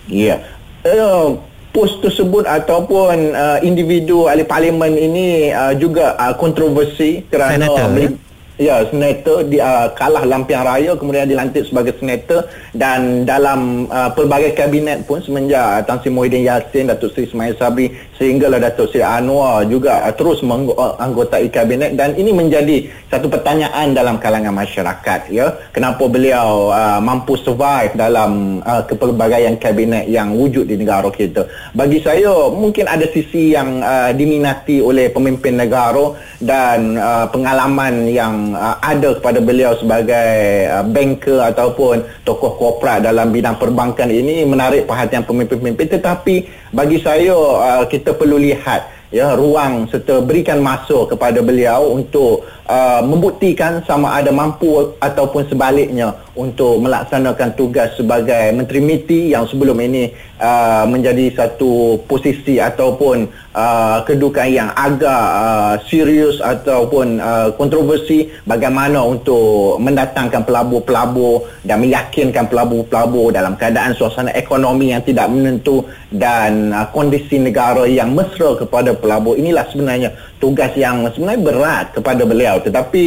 Ya. 0.09 0.41
Yeah. 0.41 1.05
Uh, 1.05 1.37
pos 1.79 1.95
tersebut 2.03 2.43
ataupun 2.43 3.39
uh, 3.39 3.63
individu 3.63 4.27
ahli 4.27 4.43
parlimen 4.43 4.99
ini 4.99 5.55
uh, 5.55 5.71
juga 5.79 6.19
uh, 6.19 6.35
kontroversi 6.35 7.23
kerana 7.31 7.71
Senator, 7.71 7.87
ya? 7.95 8.11
Ya, 8.59 8.83
senator 8.91 9.47
di, 9.47 9.63
uh, 9.63 9.95
kalah 9.95 10.27
lampiang 10.27 10.67
raya 10.67 10.99
kemudian 10.99 11.31
dilantik 11.31 11.63
sebagai 11.71 11.95
senator 12.03 12.51
dan 12.75 13.23
dalam 13.23 13.87
uh, 13.87 14.11
pelbagai 14.11 14.59
kabinet 14.59 15.07
pun 15.07 15.23
semenjak 15.23 15.63
uh, 15.63 15.79
Tan 15.87 16.03
Sri 16.03 16.11
Muhyiddin 16.11 16.43
Yassin, 16.43 16.91
Datuk 16.91 17.15
Seri 17.15 17.31
Ismail 17.31 17.55
Sabri 17.55 17.95
sehinggalah 18.19 18.59
Datuk 18.59 18.91
Seri 18.91 19.07
Anwar 19.07 19.63
juga 19.71 20.03
terus 20.13 20.43
menganggotai 20.43 21.47
uh, 21.47 21.53
kabinet 21.55 21.95
dan 21.95 22.19
ini 22.19 22.35
menjadi 22.35 22.91
satu 23.09 23.31
pertanyaan 23.31 23.95
dalam 23.95 24.19
kalangan 24.19 24.53
masyarakat 24.53 25.31
ya. 25.31 25.55
Kenapa 25.71 26.05
beliau 26.11 26.75
uh, 26.75 26.99
mampu 26.99 27.39
survive 27.39 27.95
dalam 27.95 28.61
uh, 28.67 28.83
kepelbagaian 28.85 29.55
kabinet 29.57 30.11
yang 30.11 30.35
wujud 30.35 30.67
di 30.67 30.75
negara 30.75 31.09
kita. 31.15 31.47
Bagi 31.73 32.03
saya 32.03 32.51
mungkin 32.51 32.91
ada 32.91 33.07
sisi 33.09 33.55
yang 33.55 33.81
uh, 33.81 34.11
diminati 34.11 34.83
oleh 34.83 35.09
pemimpin 35.15 35.55
negara 35.55 36.19
dan 36.43 36.99
uh, 36.99 37.31
pengalaman 37.31 38.11
yang 38.11 38.53
uh, 38.59 38.77
ada 38.83 39.15
kepada 39.15 39.39
beliau 39.39 39.79
sebagai 39.79 40.67
uh, 40.67 40.83
banker 40.83 41.39
ataupun 41.55 42.03
tokoh 42.27 42.59
korporat 42.59 43.07
dalam 43.07 43.31
bidang 43.31 43.57
perbankan 43.57 44.11
ini 44.11 44.43
menarik 44.43 44.85
perhatian 44.91 45.23
pemimpin-pemimpin 45.23 45.87
tetapi 45.99 46.58
bagi 46.73 47.01
saya 47.01 47.33
uh, 47.33 47.85
kita 47.89 48.13
perlu 48.13 48.37
lihat 48.37 48.99
ya 49.09 49.33
ruang 49.33 49.89
serta 49.89 50.21
berikan 50.21 50.61
masa 50.61 51.09
kepada 51.09 51.41
beliau 51.41 51.97
untuk 51.97 52.45
uh, 52.69 53.01
membuktikan 53.03 53.83
sama 53.89 54.21
ada 54.21 54.31
mampu 54.31 54.93
ataupun 55.01 55.49
sebaliknya 55.49 56.15
untuk 56.39 56.79
melaksanakan 56.79 57.59
tugas 57.59 57.99
sebagai 57.99 58.55
menteri 58.55 58.79
MITI 58.79 59.35
yang 59.35 59.49
sebelum 59.51 59.75
ini 59.83 60.15
uh, 60.39 60.87
menjadi 60.87 61.35
satu 61.35 61.99
posisi 62.07 62.63
ataupun 62.63 63.27
uh, 63.59 63.99
kedudukan 64.07 64.47
yang 64.47 64.71
agak 64.79 65.25
uh, 65.35 65.75
serius 65.91 66.39
ataupun 66.39 67.19
uh, 67.19 67.51
kontroversi 67.59 68.31
bagaimana 68.47 69.03
untuk 69.03 69.83
mendatangkan 69.83 70.47
pelabur-pelabur 70.47 71.51
dan 71.67 71.83
meyakinkan 71.83 72.47
pelabur-pelabur 72.47 73.35
dalam 73.35 73.59
keadaan 73.59 73.99
suasana 73.99 74.31
ekonomi 74.39 74.95
yang 74.95 75.03
tidak 75.03 75.27
menentu 75.27 75.83
dan 76.15 76.71
uh, 76.71 76.87
kondisi 76.95 77.43
negara 77.43 77.83
yang 77.91 78.15
mesra 78.15 78.55
kepada 78.55 78.95
pelabur. 78.95 79.35
Inilah 79.35 79.67
sebenarnya 79.75 80.15
tugas 80.39 80.73
yang 80.75 81.07
sebenarnya 81.13 81.43
berat 81.45 81.87
kepada 81.95 82.23
beliau. 82.27 82.57
Tetapi 82.63 83.05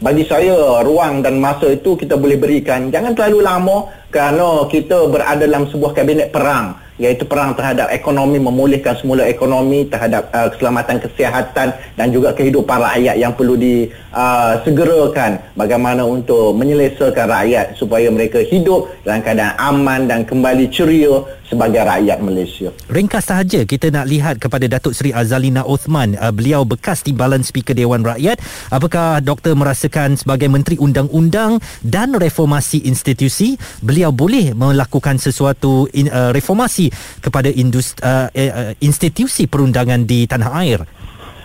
bagi 0.00 0.24
saya 0.24 0.84
ruang 0.84 1.24
dan 1.24 1.40
masa 1.40 1.72
itu 1.72 1.96
kita 1.96 2.16
boleh 2.16 2.38
berikan. 2.38 2.88
Jangan 2.92 3.12
terlalu 3.16 3.40
lama 3.44 3.76
kerana 4.08 4.70
kita 4.70 5.10
berada 5.10 5.42
dalam 5.42 5.66
sebuah 5.66 5.92
kabinet 5.96 6.30
perang 6.30 6.84
iaitu 6.94 7.26
perang 7.26 7.58
terhadap 7.58 7.90
ekonomi 7.90 8.38
memulihkan 8.38 8.94
semula 8.94 9.26
ekonomi 9.26 9.82
terhadap 9.90 10.30
uh, 10.30 10.46
keselamatan 10.54 11.02
kesihatan 11.02 11.74
dan 11.98 12.06
juga 12.14 12.30
kehidupan 12.30 12.78
rakyat 12.78 13.18
yang 13.18 13.34
perlu 13.34 13.58
disegerakan 13.58 15.42
uh, 15.42 15.58
bagaimana 15.58 16.06
untuk 16.06 16.54
menyelesaikan 16.54 17.26
rakyat 17.26 17.74
supaya 17.74 18.06
mereka 18.14 18.46
hidup 18.46 18.86
dalam 19.02 19.26
keadaan 19.26 19.58
aman 19.58 20.06
dan 20.06 20.22
kembali 20.22 20.70
ceria 20.70 21.26
sebagai 21.48 21.84
rakyat 21.84 22.18
Malaysia. 22.24 22.68
Ringkas 22.88 23.28
sahaja 23.28 23.64
kita 23.68 23.92
nak 23.92 24.08
lihat 24.08 24.36
kepada 24.40 24.64
Datuk 24.68 24.96
Seri 24.96 25.12
Azalina 25.12 25.64
Othman 25.64 26.16
uh, 26.16 26.32
beliau 26.32 26.64
bekas 26.64 27.04
timbalan 27.04 27.44
speaker 27.44 27.76
Dewan 27.76 28.04
Rakyat 28.04 28.40
apakah 28.72 29.20
doktor 29.20 29.52
merasakan 29.56 30.16
sebagai 30.16 30.48
menteri 30.48 30.80
undang-undang 30.80 31.60
dan 31.84 32.16
reformasi 32.16 32.84
institusi 32.88 33.56
beliau 33.84 34.10
boleh 34.10 34.56
melakukan 34.56 35.20
sesuatu 35.20 35.86
in, 35.92 36.08
uh, 36.08 36.32
reformasi 36.32 36.88
kepada 37.20 37.52
industri, 37.52 38.00
uh, 38.04 38.28
uh, 38.32 38.72
institusi 38.80 39.44
perundangan 39.44 40.04
di 40.04 40.24
tanah 40.24 40.50
air. 40.64 40.80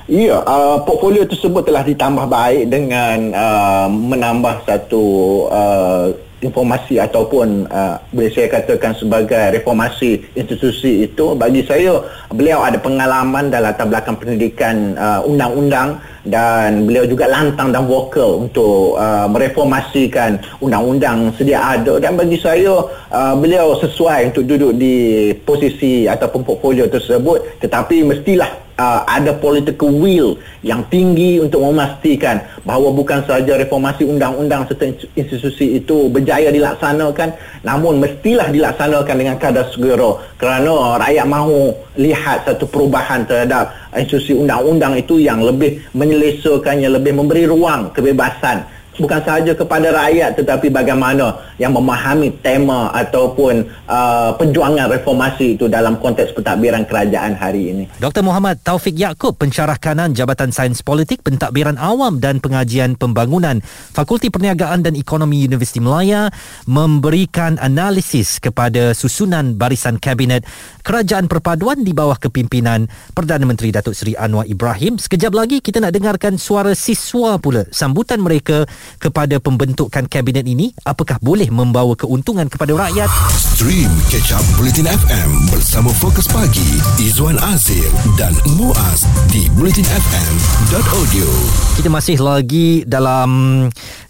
Ya, 0.10 0.42
uh, 0.42 0.82
portfolio 0.90 1.22
tersebut 1.22 1.70
telah 1.70 1.86
ditambah 1.86 2.26
baik 2.26 2.66
dengan 2.74 3.30
uh, 3.30 3.86
menambah 3.86 4.66
satu 4.66 5.06
uh, 5.54 6.10
informasi 6.40 7.00
ataupun 7.00 7.68
uh, 7.68 8.00
boleh 8.16 8.32
saya 8.32 8.48
katakan 8.48 8.96
sebagai 8.96 9.52
reformasi 9.56 10.24
institusi 10.36 11.08
itu 11.08 11.36
bagi 11.36 11.64
saya 11.68 12.00
beliau 12.32 12.64
ada 12.64 12.80
pengalaman 12.80 13.52
dalam 13.52 13.72
latar 13.72 13.88
belakang 13.92 14.16
pendidikan 14.18 14.96
uh, 14.96 15.20
undang-undang 15.28 16.00
dan 16.24 16.88
beliau 16.88 17.04
juga 17.08 17.28
lantang 17.28 17.76
dan 17.76 17.84
vokal 17.88 18.48
untuk 18.48 18.96
uh, 18.96 19.28
mereformasikan 19.28 20.40
undang-undang 20.64 21.32
sedia 21.36 21.60
ada. 21.60 22.00
Dan 22.00 22.16
bagi 22.16 22.40
saya 22.40 22.88
uh, 23.12 23.36
beliau 23.36 23.76
sesuai 23.80 24.32
untuk 24.32 24.48
duduk 24.48 24.74
di 24.80 25.32
posisi 25.44 26.08
ataupun 26.08 26.48
portfolio 26.48 26.88
tersebut 26.88 27.60
tetapi 27.60 28.08
mestilah 28.08 28.69
uh, 28.80 29.04
ada 29.04 29.36
political 29.36 29.92
will 29.92 30.40
yang 30.64 30.80
tinggi 30.88 31.44
untuk 31.44 31.60
memastikan 31.60 32.40
bahawa 32.64 32.96
bukan 32.96 33.20
sahaja 33.28 33.60
reformasi 33.60 34.08
undang-undang 34.08 34.64
serta 34.72 34.96
institusi 35.20 35.84
itu 35.84 36.08
berjaya 36.08 36.48
dilaksanakan 36.50 37.36
namun 37.68 38.00
mestilah 38.00 38.48
dilaksanakan 38.48 39.16
dengan 39.20 39.36
kadar 39.36 39.68
segera. 39.76 40.16
Kerana 40.40 40.96
rakyat 40.96 41.28
mahu 41.28 41.76
lihat 42.00 42.48
satu 42.48 42.64
perubahan 42.72 43.28
terhadap 43.28 43.76
institusi 44.00 44.32
undang-undang 44.40 44.96
itu 44.96 45.20
yang 45.20 45.44
lebih 45.44 45.84
menyelesaikannya 45.92 46.88
lebih 46.88 47.20
memberi 47.20 47.44
ruang 47.44 47.92
kebebasan 47.92 48.79
bukan 49.00 49.20
sahaja 49.24 49.56
kepada 49.56 49.90
rakyat 49.96 50.36
tetapi 50.36 50.68
bagaimana 50.70 51.40
yang 51.56 51.72
memahami 51.72 52.36
tema 52.44 52.92
ataupun 52.92 53.68
uh, 53.88 54.36
perjuangan 54.36 54.92
reformasi 54.92 55.56
itu 55.60 55.72
dalam 55.72 55.98
konteks 56.00 56.36
pentadbiran 56.36 56.84
kerajaan 56.88 57.36
hari 57.36 57.72
ini. 57.72 57.84
Dr. 57.98 58.24
Muhammad 58.24 58.60
Taufik 58.64 58.96
Yaakob, 58.96 59.40
pencarah 59.40 59.80
kanan 59.80 60.12
Jabatan 60.12 60.52
Sains 60.52 60.84
Politik, 60.84 61.24
Pentadbiran 61.24 61.80
Awam 61.80 62.20
dan 62.20 62.44
Pengajian 62.44 63.00
Pembangunan 63.00 63.64
Fakulti 63.96 64.28
Perniagaan 64.32 64.84
dan 64.84 64.96
Ekonomi 64.96 65.44
Universiti 65.44 65.80
Melaya 65.80 66.32
memberikan 66.68 67.56
analisis 67.60 68.40
kepada 68.40 68.92
susunan 68.92 69.56
barisan 69.56 70.00
kabinet 70.00 70.44
Kerajaan 70.84 71.28
Perpaduan 71.32 71.84
di 71.84 71.92
bawah 71.96 72.16
kepimpinan 72.20 72.88
Perdana 73.16 73.46
Menteri 73.46 73.70
Datuk 73.72 73.94
Seri 73.96 74.16
Anwar 74.16 74.48
Ibrahim. 74.48 74.98
Sekejap 74.98 75.32
lagi 75.36 75.62
kita 75.64 75.84
nak 75.84 75.94
dengarkan 75.96 76.40
suara 76.40 76.74
siswa 76.74 77.38
pula 77.38 77.68
sambutan 77.70 78.20
mereka 78.20 78.66
kepada 78.98 79.38
pembentukan 79.38 80.10
kabinet 80.10 80.50
ini 80.50 80.74
apakah 80.82 81.22
boleh 81.22 81.54
membawa 81.54 81.94
keuntungan 81.94 82.50
kepada 82.50 82.74
rakyat? 82.74 83.10
Stream 83.38 83.92
Catch 84.10 84.34
Up 84.34 84.46
Bulletin 84.58 84.90
FM 84.90 85.54
bersama 85.54 85.94
Fokus 85.94 86.26
Pagi 86.26 86.82
Izwan 86.98 87.38
Azir 87.54 87.86
dan 88.18 88.34
Muaz 88.58 89.06
di 89.30 89.46
bulletinfm.audio 89.54 91.30
kita 91.80 91.88
masih 91.88 92.20
lagi 92.20 92.84
dalam 92.84 93.32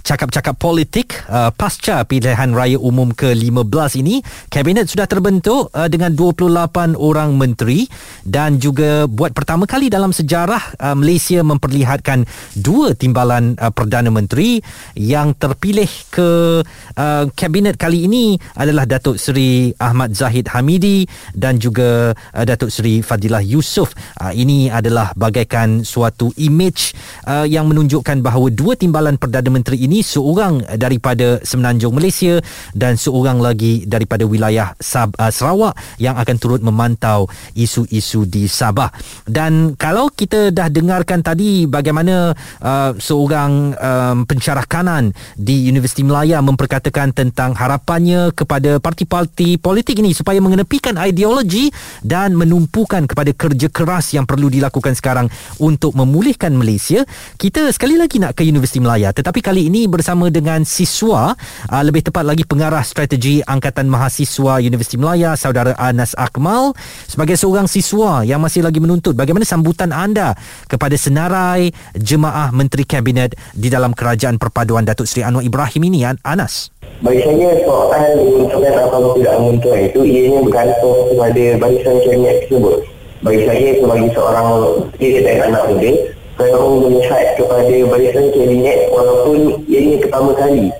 cakap-cakap 0.01 0.57
politik. 0.57 1.21
Uh, 1.29 1.53
pasca 1.53 2.01
pilihan 2.01 2.50
raya 2.50 2.81
umum 2.81 3.13
ke-15 3.13 4.01
ini 4.01 4.25
kabinet 4.50 4.89
sudah 4.89 5.05
terbentuk 5.05 5.69
uh, 5.69 5.86
dengan 5.86 6.09
28 6.17 6.98
orang 6.98 7.38
menteri 7.38 7.86
dan 8.25 8.57
juga 8.57 9.05
buat 9.05 9.38
pertama 9.38 9.69
kali 9.69 9.93
dalam 9.93 10.09
sejarah 10.09 10.81
uh, 10.81 10.98
Malaysia 10.98 11.45
memperlihatkan 11.45 12.25
dua 12.57 12.98
timbalan 12.98 13.53
uh, 13.62 13.69
perdana 13.69 14.09
menteri 14.09 14.65
yang 14.97 15.35
terpilih 15.35 15.89
ke 16.09 16.61
uh, 16.95 17.25
kabinet 17.33 17.75
kali 17.75 18.05
ini 18.05 18.35
adalah 18.57 18.83
Datuk 18.83 19.19
Seri 19.19 19.71
Ahmad 19.77 20.13
Zahid 20.15 20.49
Hamidi 20.51 21.05
dan 21.35 21.57
juga 21.57 22.11
uh, 22.13 22.45
Datuk 22.45 22.73
Seri 22.73 22.99
Fadilah 23.03 23.43
Yusof 23.43 23.93
uh, 24.19 24.33
ini 24.33 24.67
adalah 24.71 25.13
bagaikan 25.15 25.81
suatu 25.83 26.31
image 26.39 26.93
uh, 27.27 27.45
yang 27.45 27.67
menunjukkan 27.69 28.21
bahawa 28.23 28.51
dua 28.51 28.75
timbalan 28.75 29.15
perdana 29.15 29.49
menteri 29.51 29.83
ini 29.83 30.01
seorang 30.03 30.63
daripada 30.77 31.41
Semenanjung 31.43 31.95
Malaysia 31.95 32.39
dan 32.75 32.95
seorang 32.95 33.39
lagi 33.39 33.83
daripada 33.88 34.23
wilayah 34.25 34.73
Sab- 34.79 35.15
uh, 35.17 35.31
Sarawak 35.31 35.75
yang 35.97 36.15
akan 36.19 36.35
turut 36.38 36.61
memantau 36.63 37.27
isu-isu 37.55 38.27
di 38.27 38.45
Sabah. 38.45 38.91
Dan 39.25 39.75
kalau 39.75 40.11
kita 40.11 40.51
dah 40.51 40.67
dengarkan 40.67 41.21
tadi 41.23 41.65
bagaimana 41.69 42.33
uh, 42.61 42.91
seorang 42.98 43.74
um, 43.75 44.17
pencarah 44.59 44.67
kanan 44.67 45.05
di 45.39 45.72
Universiti 45.72 46.03
Melaya 46.03 46.43
memperkatakan 46.43 47.15
tentang 47.15 47.55
harapannya 47.55 48.35
kepada 48.35 48.81
parti-parti 48.83 49.55
politik 49.55 50.03
ini 50.03 50.11
supaya 50.11 50.43
mengenepikan 50.43 51.00
ideologi 51.00 51.72
dan 52.03 52.35
menumpukan 52.35 53.07
kepada 53.07 53.31
kerja 53.31 53.67
keras 53.72 54.11
yang 54.11 54.27
perlu 54.27 54.51
dilakukan 54.51 54.95
sekarang 54.95 55.31
untuk 55.61 55.95
memulihkan 55.95 56.51
Malaysia. 56.55 57.07
Kita 57.39 57.72
sekali 57.72 57.95
lagi 57.95 58.19
nak 58.19 58.35
ke 58.35 58.43
Universiti 58.43 58.83
Melaya 58.83 59.15
tetapi 59.15 59.39
kali 59.39 59.69
ini 59.69 59.69
ini 59.69 59.85
bersama 59.85 60.33
dengan 60.33 60.65
siswa 60.65 61.37
uh, 61.69 61.83
lebih 61.85 62.09
tepat 62.09 62.25
lagi 62.25 62.41
pengarah 62.41 62.81
strategi 62.81 63.39
Angkatan 63.45 63.85
Mahasiswa 63.85 64.57
Universiti 64.59 64.98
Melaya 64.98 65.37
saudara 65.37 65.77
Anas 65.77 66.17
Akmal 66.17 66.74
sebagai 67.05 67.37
seorang 67.37 67.69
siswa 67.69 68.25
yang 68.25 68.41
masih 68.41 68.65
lagi 68.65 68.81
menuntut 68.81 69.13
bagaimana 69.13 69.45
sambutan 69.45 69.93
anda 69.93 70.33
kepada 70.65 70.98
senarai 70.98 71.69
jemaah 71.93 72.50
menteri 72.50 72.83
kabinet 72.83 73.37
di 73.53 73.69
dalam 73.69 73.93
kerajaan 73.93 74.38
perpaduan 74.39 74.87
Datuk 74.87 75.03
Seri 75.03 75.27
Anwar 75.27 75.43
Ibrahim 75.43 75.91
ini 75.91 76.07
Anas? 76.23 76.71
Bagi 77.03 77.19
saya 77.19 77.59
soal 77.67 78.15
menguntungkan 78.15 78.75
atau 78.87 79.11
tidak 79.19 79.35
menguntungkan 79.39 79.81
itu 79.91 79.99
ianya 80.07 80.39
bergantung 80.39 80.97
kepada 81.11 81.45
barisan 81.59 81.95
kabinet 82.07 82.35
tersebut. 82.47 82.77
Bagi 83.19 83.41
saya 83.43 83.67
sebagai 83.83 84.09
seorang 84.15 84.47
isteri 84.95 85.23
dan 85.27 85.37
anak 85.51 85.63
muda 85.67 85.91
saya 86.39 86.55
mahu 86.55 86.75
melihat 86.87 87.25
kepada 87.35 87.75
barisan 87.91 88.25
kabinet 88.31 88.79
walaupun 88.95 89.37
ini 89.67 89.99
pertama 89.99 90.31
kali. 90.39 90.71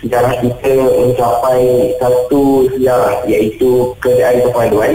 Sejarah 0.00 0.34
kita 0.40 0.74
mencapai 0.98 1.94
satu 2.00 2.66
sejarah 2.74 3.22
iaitu 3.28 3.92
kerajaan 4.00 4.42
perpaduan 4.48 4.92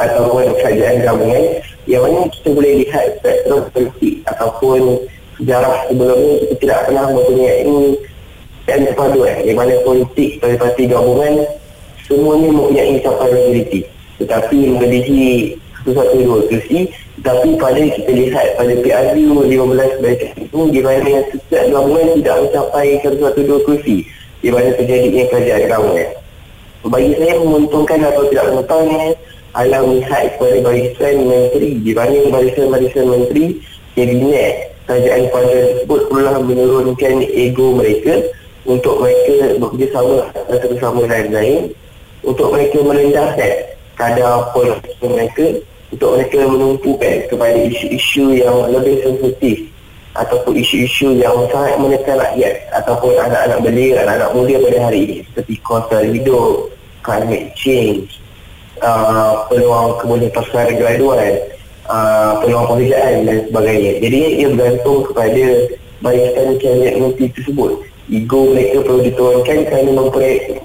ataupun 0.00 0.48
kerajaan 0.58 1.04
gabungan 1.04 1.44
yang 1.84 2.02
mana 2.04 2.28
kita 2.30 2.48
boleh 2.52 2.72
lihat 2.84 3.04
spektrum 3.20 3.62
politik 3.72 4.14
ataupun 4.28 4.80
sejarah 5.38 5.86
sebelumnya 5.86 6.34
kita 6.42 6.54
tidak 6.60 6.78
pernah 6.90 7.04
mempunyai 7.14 7.62
kerajaan 8.68 8.84
perpaduan 8.92 9.36
di 9.48 9.52
mana 9.56 9.74
politik 9.80 10.30
parti 10.44 10.82
gabungan 10.84 11.34
semuanya 12.04 12.48
mempunyai 12.52 13.00
capai 13.00 13.30
majoriti. 13.32 13.80
Tetapi 14.18 14.58
melebihi 14.76 15.56
satu 15.88 16.20
dua 16.20 16.44
kursi 16.52 16.92
tapi 17.24 17.56
pada 17.56 17.80
kita 17.80 18.12
lihat 18.12 18.60
pada 18.60 18.74
PRU 18.76 19.40
15 19.48 20.04
baik 20.04 20.20
itu 20.36 20.60
di 20.68 20.80
mana 20.84 21.24
setiap 21.32 21.64
gabungan 21.72 22.20
tidak 22.20 22.36
mencapai 22.44 22.88
satu 23.00 23.40
dua 23.40 23.58
kursi 23.64 24.04
di 24.44 24.48
mana 24.52 24.68
terjadinya 24.76 25.24
kerajaan 25.32 25.64
gabungan. 25.64 26.08
Bagi 26.88 27.12
saya 27.16 27.34
menguntungkan 27.40 28.00
atau 28.04 28.22
tidak 28.28 28.44
menguntungkan 28.52 29.10
adalah 29.56 29.80
melihat 29.88 30.24
kepada 30.36 30.56
barisan 30.60 31.14
menteri 31.24 31.70
di 31.80 31.92
mana 31.96 32.16
barisan-barisan 32.28 33.06
menteri 33.08 33.44
kabinet 33.96 34.67
kerajaan 34.88 35.28
pada 35.28 35.52
tersebut 35.52 36.00
perlulah 36.08 36.40
menurunkan 36.40 37.20
ego 37.28 37.76
mereka 37.76 38.24
untuk 38.64 39.04
mereka 39.04 39.60
bekerjasama 39.60 40.32
satu 40.48 40.76
sama 40.80 41.04
lain-lain 41.04 41.68
untuk 42.24 42.48
mereka 42.56 42.80
merendahkan 42.80 43.52
kadar 44.00 44.48
politik 44.56 44.96
mereka 45.04 45.46
untuk 45.92 46.16
mereka 46.16 46.40
menumpukan 46.48 47.16
kepada 47.28 47.58
isu-isu 47.68 48.40
yang 48.40 48.56
lebih 48.72 48.96
sensitif 49.04 49.68
ataupun 50.16 50.56
isu-isu 50.56 51.20
yang 51.20 51.36
sangat 51.52 51.76
menekan 51.78 52.16
rakyat 52.18 52.54
ataupun 52.74 53.12
anak-anak 53.16 53.58
belia, 53.62 54.02
anak-anak 54.02 54.30
muda 54.34 54.54
pada 54.66 54.78
hari 54.88 55.00
ini 55.04 55.16
seperti 55.30 55.54
kuasa 55.62 55.96
hidup, 56.04 56.72
climate 57.06 57.52
change, 57.54 58.18
uh, 58.82 59.46
peluang 59.46 60.00
kemudian 60.02 60.32
pasaran 60.34 60.74
graduan, 60.74 61.38
uh, 61.90 62.40
peluang 62.44 62.66
pekerjaan 62.70 63.26
dan 63.26 63.38
sebagainya. 63.50 63.92
Jadi 64.04 64.18
ia 64.38 64.46
bergantung 64.52 64.98
kepada 65.10 65.44
barisan 66.04 66.48
kabinet 66.60 66.94
menteri 67.00 67.26
tersebut. 67.34 67.72
Ego 68.08 68.40
mereka 68.56 68.80
perlu 68.88 69.00
diturunkan 69.04 69.58
kerana 69.68 69.90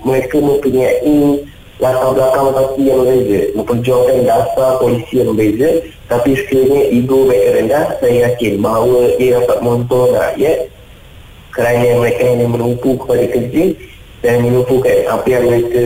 mereka 0.08 0.38
mempunyai 0.40 1.44
latar 1.84 2.16
belakang 2.16 2.56
parti 2.56 2.82
yang 2.88 3.04
berbeza 3.04 3.40
memperjuangkan 3.60 4.18
dasar 4.24 4.70
polisi 4.80 5.14
yang 5.20 5.36
berbeza 5.36 5.70
tapi 6.08 6.32
sekiranya 6.40 6.82
ego 6.94 7.28
mereka 7.28 7.50
rendah 7.60 7.86
saya 8.00 8.16
yakin 8.32 8.64
bahawa 8.64 9.12
ia 9.20 9.42
dapat 9.44 9.58
menonton 9.60 10.08
rakyat 10.16 10.58
kerana 11.52 11.88
mereka 12.00 12.24
hanya 12.30 12.48
menumpu 12.48 12.90
kepada 13.04 13.26
kerja 13.28 13.64
dan 14.24 14.36
menumpukan 14.48 14.98
apa 15.12 15.28
yang 15.28 15.44
mereka 15.50 15.82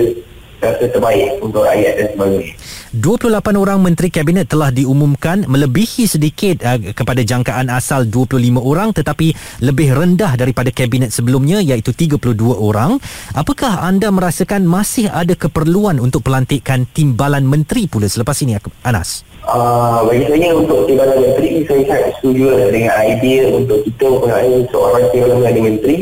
rasa 0.57 0.85
terbaik 0.89 1.37
untuk 1.39 1.63
rakyat 1.63 1.93
dan 1.97 2.07
sebagainya 2.13 2.53
28 2.97 3.61
orang 3.61 3.79
menteri 3.83 4.09
kabinet 4.09 4.47
telah 4.49 4.71
diumumkan 4.73 5.45
melebihi 5.45 6.07
sedikit 6.07 6.63
uh, 6.65 6.79
kepada 6.95 7.21
jangkaan 7.21 7.67
asal 7.69 8.07
25 8.07 8.39
orang 8.57 8.95
tetapi 8.95 9.35
lebih 9.61 9.93
rendah 9.93 10.33
daripada 10.39 10.71
kabinet 10.71 11.11
sebelumnya 11.11 11.59
iaitu 11.59 11.91
32 11.91 12.33
orang. 12.57 12.97
Apakah 13.35 13.83
anda 13.85 14.07
merasakan 14.09 14.63
masih 14.65 15.11
ada 15.11 15.35
keperluan 15.35 15.99
untuk 15.99 16.25
pelantikan 16.25 16.87
timbalan 16.89 17.43
menteri 17.43 17.85
pula 17.85 18.07
selepas 18.07 18.39
ini 18.41 18.57
Anas? 18.81 19.27
uh, 19.47 20.03
bagi 20.05 20.25
saya 20.27 20.49
untuk 20.53 20.85
timbalan 20.85 21.17
menteri 21.23 21.63
saya 21.65 21.83
sangat 21.87 22.11
setuju 22.19 22.43
lah 22.51 22.67
dengan 22.71 22.93
idea 23.03 23.43
untuk 23.51 23.79
kita 23.87 24.05
mempunyai 24.05 24.55
seorang 24.71 25.03
timbalan 25.11 25.39
Menteri 25.63 25.97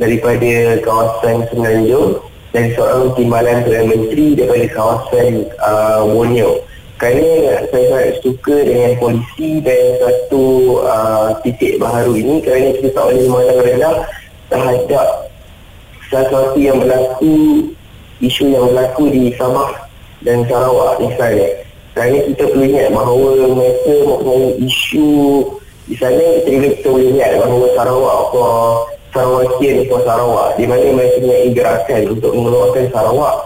daripada 0.00 0.52
kawasan 0.80 1.36
Semenanjung 1.52 2.31
dan 2.52 2.72
seorang 2.76 3.16
timbalan 3.16 3.64
Perdana 3.64 3.88
Menteri 3.96 4.26
daripada 4.36 4.66
kawasan 4.76 5.48
uh, 5.58 6.04
Borneo. 6.04 6.60
Kerana 7.00 7.66
saya 7.74 7.86
sangat 7.90 8.14
suka 8.22 8.56
dengan 8.62 8.94
polisi 9.02 9.58
dan 9.58 9.98
satu 9.98 10.46
uh, 10.86 11.34
titik 11.42 11.82
baharu 11.82 12.14
ini 12.14 12.38
kerana 12.46 12.78
kita 12.78 12.88
tak 12.94 13.04
boleh 13.10 13.24
memandang 13.26 13.60
rendah 13.66 13.96
terhadap 14.46 15.08
sesuatu 16.06 16.58
yang 16.60 16.78
berlaku 16.78 17.34
isu 18.22 18.54
yang 18.54 18.70
berlaku 18.70 19.10
di 19.10 19.34
Sabah 19.34 19.74
dan 20.22 20.46
Sarawak 20.46 21.02
misalnya. 21.02 21.50
Kerana 21.92 22.18
kita 22.24 22.44
perlu 22.54 22.64
ingat 22.70 22.88
bahawa 22.94 23.30
mereka 23.50 23.92
mempunyai 24.06 24.50
isu 24.62 25.10
di 25.90 25.98
sana 25.98 26.22
kita, 26.46 26.78
kita 26.78 26.88
boleh 26.88 27.08
ingat 27.18 27.30
bahawa 27.42 27.66
Sarawak 27.74 28.14
apa 28.30 28.46
Sarawakian 29.12 29.86
atau 29.86 30.00
Sarawak. 30.02 30.48
Di 30.56 30.64
mana 30.64 30.84
mereka 30.92 31.16
punya 31.20 31.38
gerakan 31.52 32.02
untuk 32.16 32.32
mengeluarkan 32.32 32.84
Sarawak 32.90 33.36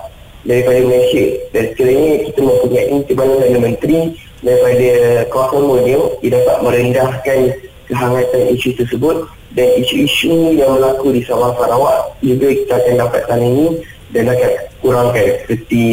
daripada 0.46 0.79
Malaysia. 0.87 1.24
Dan 1.50 1.62
sekiranya 1.74 2.11
kita 2.31 2.40
mempunyai 2.40 2.96
timbalan 3.05 3.35
Perdana 3.37 3.59
Menteri 3.61 3.98
daripada 4.46 4.90
kawasan 5.35 5.62
Borneo 5.66 6.02
ia 6.22 6.31
dapat 6.38 6.57
merendahkan 6.62 7.38
kehangatan 7.90 8.42
isu 8.55 8.70
tersebut. 8.79 9.16
Dan 9.57 9.68
isu-isu 9.81 10.52
yang 10.52 10.76
berlaku 10.76 11.16
di 11.16 11.24
Sabah 11.24 11.57
Sarawak 11.57 12.20
juga 12.20 12.52
kita 12.52 12.74
akan 12.76 12.94
dapat 13.00 13.22
tangani 13.24 13.66
dan 14.12 14.29
akan 14.29 14.52
kurangkan 14.85 15.26
seperti 15.42 15.87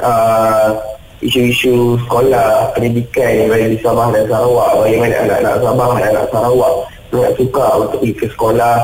uh, 0.00 0.80
isu-isu 1.20 1.98
sekolah, 2.06 2.72
pendidikan 2.72 3.30
yang 3.36 3.46
berada 3.52 3.68
di 3.68 3.78
Sabah 3.84 4.08
dan 4.16 4.24
Sarawak. 4.32 4.70
Bagaimana 4.80 5.14
anak-anak 5.28 5.54
Sabah 5.60 5.88
dan 5.98 6.04
anak 6.14 6.26
Sarawak 6.32 6.74
sangat 7.10 7.32
suka 7.36 7.66
untuk 7.80 7.98
pergi 8.00 8.12
ke 8.16 8.26
sekolah 8.32 8.76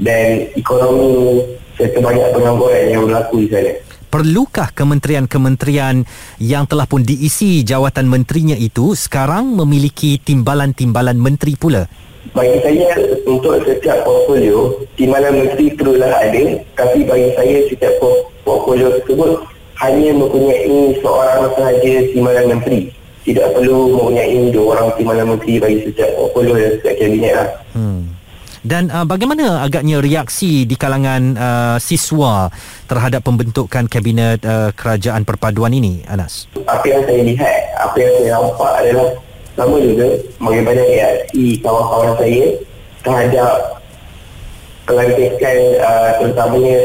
dan 0.00 0.48
ekonomi 0.56 1.44
serta 1.76 1.98
banyak 2.00 2.26
pengangguran 2.34 2.84
yang 2.92 3.02
berlaku 3.08 3.46
di 3.46 3.48
sana. 3.48 3.72
Perlukah 4.10 4.74
kementerian-kementerian 4.74 6.02
yang 6.42 6.66
telah 6.66 6.90
pun 6.90 7.06
diisi 7.06 7.62
jawatan 7.62 8.10
menterinya 8.10 8.58
itu 8.58 8.98
sekarang 8.98 9.54
memiliki 9.54 10.18
timbalan-timbalan 10.18 11.14
menteri 11.14 11.54
pula? 11.54 11.86
Bagi 12.34 12.58
saya 12.60 13.00
untuk 13.24 13.62
setiap 13.62 14.02
portfolio 14.02 14.82
timbalan 14.98 15.46
menteri 15.46 15.72
perlulah 15.72 16.10
ada 16.20 16.58
tapi 16.74 17.06
bagi 17.06 17.32
saya 17.38 17.56
setiap 17.70 18.02
portfolio 18.42 18.92
tersebut 18.98 19.46
hanya 19.78 20.10
mempunyai 20.12 21.00
seorang 21.00 21.48
sahaja 21.56 21.94
timbalan 22.12 22.46
menteri. 22.50 22.99
Tidak 23.20 23.46
perlu 23.52 23.92
mempunyai 23.92 24.48
dua 24.48 24.80
orang 24.80 24.88
timbalan 24.96 25.26
menteri 25.36 25.60
bagi 25.60 25.76
setiap 25.84 26.10
portfolio 26.16 26.56
dan 26.56 26.70
setiap 26.80 26.94
kabinet 26.96 27.32
lah. 27.36 27.48
Hmm. 27.76 28.00
Dan 28.60 28.92
uh, 28.92 29.08
bagaimana 29.08 29.64
agaknya 29.64 30.04
reaksi 30.04 30.68
di 30.68 30.76
kalangan 30.76 31.32
uh, 31.32 31.76
siswa 31.80 32.52
terhadap 32.84 33.24
pembentukan 33.24 33.88
kabinet 33.88 34.44
uh, 34.44 34.68
kerajaan 34.76 35.24
perpaduan 35.24 35.72
ini, 35.72 36.04
Anas? 36.04 36.44
Apa 36.68 36.84
yang 36.84 37.08
saya 37.08 37.24
lihat, 37.24 37.56
apa 37.80 37.96
yang 37.96 38.12
saya 38.20 38.30
nampak 38.36 38.72
adalah 38.84 39.08
sama 39.56 39.76
juga 39.80 40.08
bagaimana 40.36 40.80
reaksi 40.84 41.44
kawan-kawan 41.64 42.12
saya 42.20 42.44
terhadap 43.00 43.52
pelantikan 44.84 45.58
uh, 45.80 46.10
terutamanya 46.20 46.78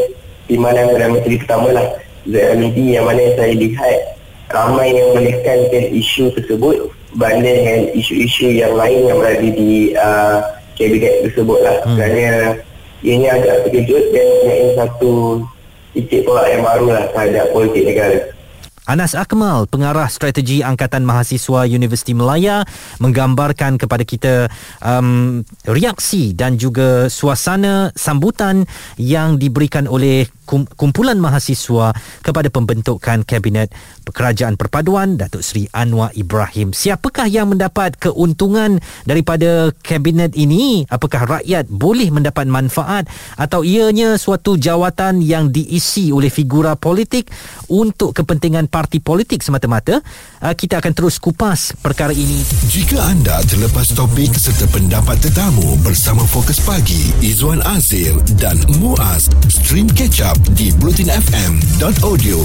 di 0.48 0.56
mana 0.56 0.80
Perdana 0.88 1.12
Menteri 1.12 1.36
pertama 1.42 1.70
lah 1.76 1.88
Zainudi 2.24 2.96
yang 2.96 3.06
mana 3.06 3.36
saya 3.36 3.54
lihat 3.54 4.15
ramai 4.50 4.94
yang 4.94 5.10
menekankan 5.18 5.86
isu 5.96 6.32
tersebut 6.38 6.92
banding 7.16 7.64
dengan 7.64 7.82
isu-isu 7.96 8.52
yang 8.52 8.76
lain 8.76 9.08
yang 9.08 9.18
berada 9.18 9.50
di 9.50 9.96
uh, 9.96 10.40
kabinet 10.76 11.24
tersebut 11.26 11.60
lah 11.64 11.78
hmm. 11.88 11.96
kerana 11.96 12.28
ini 13.06 13.26
agak 13.30 13.70
terkejut 13.70 14.04
dan 14.12 14.28
ini 14.44 14.76
satu 14.76 15.14
titik 15.96 16.28
pula 16.28 16.44
yang 16.52 16.66
baru 16.66 16.86
lah 16.92 17.04
terhadap 17.16 17.46
politik 17.56 17.84
negara. 17.88 18.20
Anas 18.86 19.18
Akmal, 19.18 19.66
pengarah 19.66 20.06
strategi 20.14 20.62
Angkatan 20.62 21.10
Mahasiswa 21.10 21.66
Universiti 21.66 22.14
Melaya 22.14 22.62
menggambarkan 23.02 23.82
kepada 23.82 24.06
kita 24.06 24.46
um, 24.78 25.42
reaksi 25.66 26.38
dan 26.38 26.62
juga 26.62 27.10
suasana 27.10 27.90
sambutan 27.98 28.70
yang 29.02 29.42
diberikan 29.42 29.90
oleh 29.90 30.30
kumpulan 30.46 31.18
mahasiswa 31.18 31.92
kepada 32.22 32.48
pembentukan 32.54 33.26
kabinet 33.26 33.74
kerajaan 34.06 34.56
perpaduan 34.56 35.18
Datuk 35.18 35.42
Seri 35.42 35.66
Anwar 35.74 36.14
Ibrahim. 36.14 36.72
Siapakah 36.72 37.26
yang 37.26 37.52
mendapat 37.52 37.98
keuntungan 37.98 38.78
daripada 39.04 39.74
kabinet 39.82 40.38
ini? 40.38 40.86
Apakah 40.88 41.42
rakyat 41.42 41.68
boleh 41.68 42.14
mendapat 42.14 42.46
manfaat 42.46 43.10
atau 43.36 43.66
ianya 43.66 44.16
suatu 44.22 44.56
jawatan 44.56 45.20
yang 45.26 45.50
diisi 45.50 46.14
oleh 46.14 46.30
figura 46.30 46.78
politik 46.78 47.28
untuk 47.74 48.14
kepentingan 48.14 48.70
parti 48.70 49.02
politik 49.02 49.42
semata-mata? 49.42 50.00
Uh, 50.40 50.54
kita 50.54 50.80
akan 50.80 50.94
terus 50.94 51.18
kupas 51.18 51.74
perkara 51.82 52.14
ini. 52.14 52.46
Jika 52.70 53.02
anda 53.02 53.42
terlepas 53.50 53.92
topik 53.98 54.38
serta 54.38 54.70
pendapat 54.70 55.18
tetamu 55.20 55.76
bersama 55.82 56.22
Fokus 56.24 56.62
Pagi, 56.62 57.10
Izwan 57.26 57.64
Azir 57.66 58.14
dan 58.38 58.60
Muaz, 58.78 59.32
stream 59.50 59.90
catch 59.90 60.22
up 60.22 60.35
di 60.56 60.72
blutinfm.audio. 60.80 62.40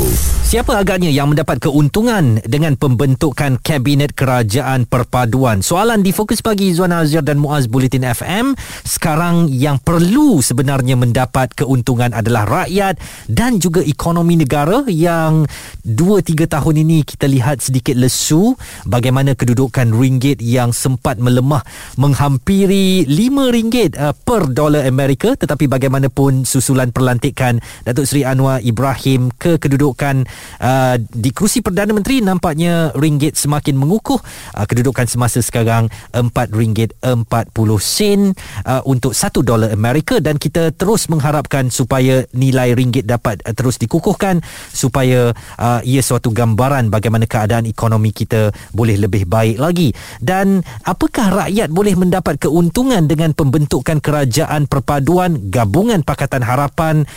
Siapa 0.51 0.83
agaknya 0.83 1.15
yang 1.15 1.31
mendapat 1.31 1.63
keuntungan 1.63 2.43
dengan 2.43 2.75
pembentukan 2.75 3.55
kabinet 3.63 4.19
kerajaan 4.19 4.83
perpaduan? 4.83 5.63
Soalan 5.63 6.03
di 6.03 6.11
Fokus 6.11 6.43
Pagi 6.43 6.75
Zuan 6.75 6.91
Azir 6.91 7.23
dan 7.23 7.39
Muaz 7.39 7.71
Bulletin 7.71 8.03
FM. 8.03 8.59
Sekarang 8.83 9.47
yang 9.47 9.79
perlu 9.79 10.43
sebenarnya 10.43 10.99
mendapat 10.99 11.55
keuntungan 11.55 12.11
adalah 12.11 12.67
rakyat 12.67 12.99
dan 13.31 13.63
juga 13.63 13.79
ekonomi 13.87 14.43
negara 14.43 14.83
yang 14.91 15.47
2-3 15.87 16.51
tahun 16.51 16.83
ini 16.83 17.07
kita 17.07 17.31
lihat 17.31 17.63
sedikit 17.63 17.95
lesu 17.95 18.59
bagaimana 18.91 19.39
kedudukan 19.39 19.95
ringgit 19.95 20.43
yang 20.43 20.75
sempat 20.75 21.23
melemah 21.23 21.63
menghampiri 21.95 23.07
RM5 23.07 23.95
uh, 23.95 24.15
per 24.27 24.51
dolar 24.51 24.83
Amerika 24.83 25.39
tetapi 25.39 25.71
bagaimanapun 25.71 26.43
susulan 26.43 26.91
perlantikan 26.91 27.63
Datuk 27.85 28.05
Seri 28.05 28.23
Anwar 28.27 28.61
Ibrahim 28.61 29.33
ke 29.35 29.57
kedudukan 29.57 30.25
uh, 30.61 30.97
di 31.01 31.31
kerusi 31.33 31.65
Perdana 31.65 31.97
Menteri 31.97 32.21
nampaknya 32.21 32.93
ringgit 32.97 33.37
semakin 33.37 33.77
mengukuh. 33.77 34.21
Uh, 34.57 34.67
kedudukan 34.69 35.09
semasa 35.09 35.41
sekarang 35.41 35.89
RM4.40 36.13 37.71
sen 37.81 38.21
uh, 38.67 38.83
untuk 38.85 39.17
1 39.17 39.41
dolar 39.43 39.71
Amerika. 39.73 40.21
Dan 40.21 40.37
kita 40.37 40.73
terus 40.77 41.09
mengharapkan 41.09 41.73
supaya 41.73 42.25
nilai 42.37 42.77
ringgit 42.77 43.09
dapat 43.09 43.41
uh, 43.45 43.55
terus 43.57 43.81
dikukuhkan 43.81 44.45
supaya 44.71 45.33
uh, 45.57 45.81
ia 45.83 46.05
suatu 46.05 46.31
gambaran 46.31 46.93
bagaimana 46.93 47.25
keadaan 47.25 47.65
ekonomi 47.65 48.13
kita 48.13 48.53
boleh 48.77 49.01
lebih 49.01 49.25
baik 49.25 49.57
lagi. 49.57 49.93
Dan 50.21 50.61
apakah 50.85 51.47
rakyat 51.47 51.73
boleh 51.73 51.95
mendapat 51.97 52.37
keuntungan 52.43 53.07
dengan 53.09 53.33
pembentukan 53.33 53.99
kerajaan 53.99 54.69
perpaduan 54.69 55.51
gabungan 55.51 56.05
Pakatan 56.05 56.45
Harapan 56.45 57.09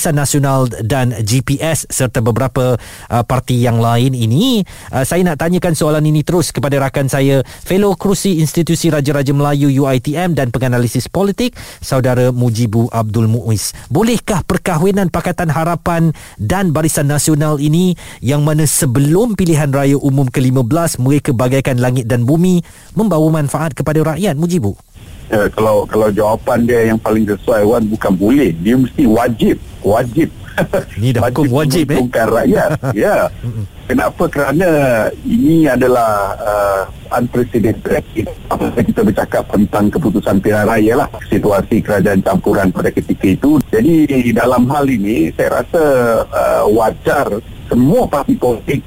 Barisan 0.00 0.16
Nasional 0.16 0.64
dan 0.80 1.12
GPS 1.12 1.84
serta 1.92 2.24
beberapa 2.24 2.80
uh, 3.12 3.20
parti 3.28 3.60
yang 3.60 3.84
lain 3.84 4.16
ini. 4.16 4.64
Uh, 4.88 5.04
saya 5.04 5.20
nak 5.20 5.36
tanyakan 5.36 5.76
soalan 5.76 6.00
ini 6.08 6.24
terus 6.24 6.56
kepada 6.56 6.80
rakan 6.80 7.04
saya 7.04 7.44
fellow 7.44 7.92
kerusi 8.00 8.40
institusi 8.40 8.88
Raja-Raja 8.88 9.36
Melayu 9.36 9.68
UiTM 9.68 10.32
dan 10.32 10.48
penganalisis 10.48 11.04
politik 11.04 11.52
saudara 11.84 12.32
Mujibu 12.32 12.88
Abdul 12.88 13.28
Muiz. 13.28 13.76
Bolehkah 13.92 14.40
perkahwinan 14.40 15.12
Pakatan 15.12 15.52
Harapan 15.52 16.16
dan 16.40 16.72
Barisan 16.72 17.04
Nasional 17.04 17.60
ini 17.60 17.92
yang 18.24 18.40
mana 18.40 18.64
sebelum 18.64 19.36
pilihan 19.36 19.68
raya 19.68 20.00
umum 20.00 20.32
ke-15 20.32 20.96
mereka 20.96 21.36
bagaikan 21.36 21.76
langit 21.76 22.08
dan 22.08 22.24
bumi 22.24 22.64
membawa 22.96 23.28
manfaat 23.28 23.76
kepada 23.76 24.00
rakyat? 24.16 24.32
Mujibu 24.32 24.80
uh, 25.32 25.48
kalau 25.54 25.86
kalau 25.86 26.08
jawapan 26.10 26.66
dia 26.66 26.80
yang 26.92 26.98
paling 27.00 27.24
sesuai 27.26 27.62
Wan 27.66 27.84
bukan 27.86 28.12
boleh. 28.14 28.50
Dia 28.60 28.76
mesti 28.76 29.04
wajib 29.06 29.56
wajib. 29.82 30.28
Ini 30.98 31.16
dah 31.16 31.22
hukum 31.30 31.46
wajib, 31.48 31.86
wajib 31.88 31.94
eh? 31.94 31.98
bukan 32.04 32.26
rakyat. 32.28 32.70
Ya. 32.98 33.16
Kenapa? 33.90 34.30
Kerana 34.30 34.68
ini 35.26 35.66
adalah 35.66 36.38
uh, 36.38 36.82
unprecedented. 37.18 38.06
Apabila 38.46 38.86
kita 38.86 39.02
bercakap 39.02 39.50
tentang 39.50 39.90
keputusan 39.90 40.38
pilihan 40.38 40.62
raya 40.62 40.94
lah 40.94 41.08
situasi 41.26 41.82
kerajaan 41.82 42.22
campuran 42.22 42.70
pada 42.70 42.94
ketika 42.94 43.26
itu. 43.26 43.58
Jadi 43.66 44.06
dalam 44.30 44.70
hal 44.70 44.86
ini 44.86 45.34
saya 45.34 45.58
rasa 45.58 45.82
uh, 46.22 46.64
wajar 46.70 47.42
semua 47.66 48.06
parti 48.06 48.38
politik 48.38 48.78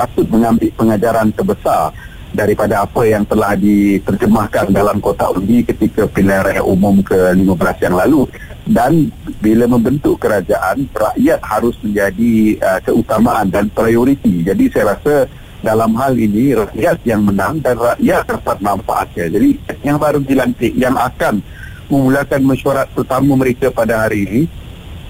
patut 0.00 0.26
mengambil 0.32 0.72
pengajaran 0.74 1.28
terbesar 1.30 1.92
daripada 2.38 2.86
apa 2.86 3.02
yang 3.02 3.26
telah 3.26 3.58
diterjemahkan 3.58 4.70
dalam 4.70 5.02
kotak 5.02 5.34
undi 5.34 5.66
ketika 5.66 6.06
pilihan 6.06 6.46
raya 6.46 6.62
umum 6.62 7.02
ke-15 7.02 7.76
yang 7.82 7.96
lalu 7.98 8.30
dan 8.70 9.10
bila 9.42 9.66
membentuk 9.66 10.22
kerajaan 10.22 10.86
rakyat 10.94 11.42
harus 11.42 11.74
menjadi 11.82 12.62
uh, 12.62 12.78
keutamaan 12.86 13.50
dan 13.50 13.66
prioriti 13.66 14.46
jadi 14.46 14.64
saya 14.70 14.94
rasa 14.94 15.26
dalam 15.58 15.90
hal 15.98 16.14
ini 16.14 16.54
rakyat 16.54 17.02
yang 17.02 17.26
menang 17.26 17.58
dan 17.58 17.74
rakyat 17.74 18.22
dapat 18.30 18.56
manfaatnya. 18.62 19.26
Jadi 19.26 19.50
yang 19.82 19.98
baru 19.98 20.22
dilantik 20.22 20.72
yang 20.78 20.94
akan 20.94 21.42
memulakan 21.90 22.40
mesyuarat 22.46 22.88
pertama 22.94 23.34
mereka 23.34 23.72
pada 23.74 24.06
hari 24.06 24.22
ini 24.28 24.42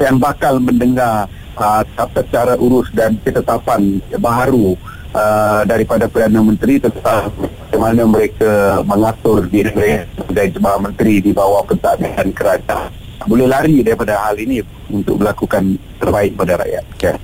yang 0.01 0.17
bakal 0.17 0.57
mendengar 0.63 1.29
uh, 1.59 1.83
tata 1.93 2.23
cara 2.31 2.55
urus 2.57 2.89
dan 2.95 3.19
ketetapan 3.21 4.01
baru 4.17 4.79
uh, 5.13 5.63
daripada 5.65 6.09
Perdana 6.11 6.41
Menteri 6.43 6.81
tentang 6.81 7.33
bagaimana 7.69 8.03
mereka 8.09 8.83
mengatur 8.83 9.47
diri 9.47 9.71
mereka 9.73 10.09
sebagai 10.19 10.47
jemaah 10.59 10.81
menteri 10.81 11.15
di 11.23 11.31
bawah 11.31 11.63
pentadbiran 11.65 12.29
kerajaan. 12.33 12.91
Boleh 13.29 13.47
lari 13.51 13.85
daripada 13.85 14.17
hal 14.25 14.41
ini 14.41 14.65
untuk 14.89 15.21
melakukan 15.21 15.77
terbaik 16.01 16.33
pada 16.39 16.57
rakyat. 16.65 16.85
Okay. 16.97 17.15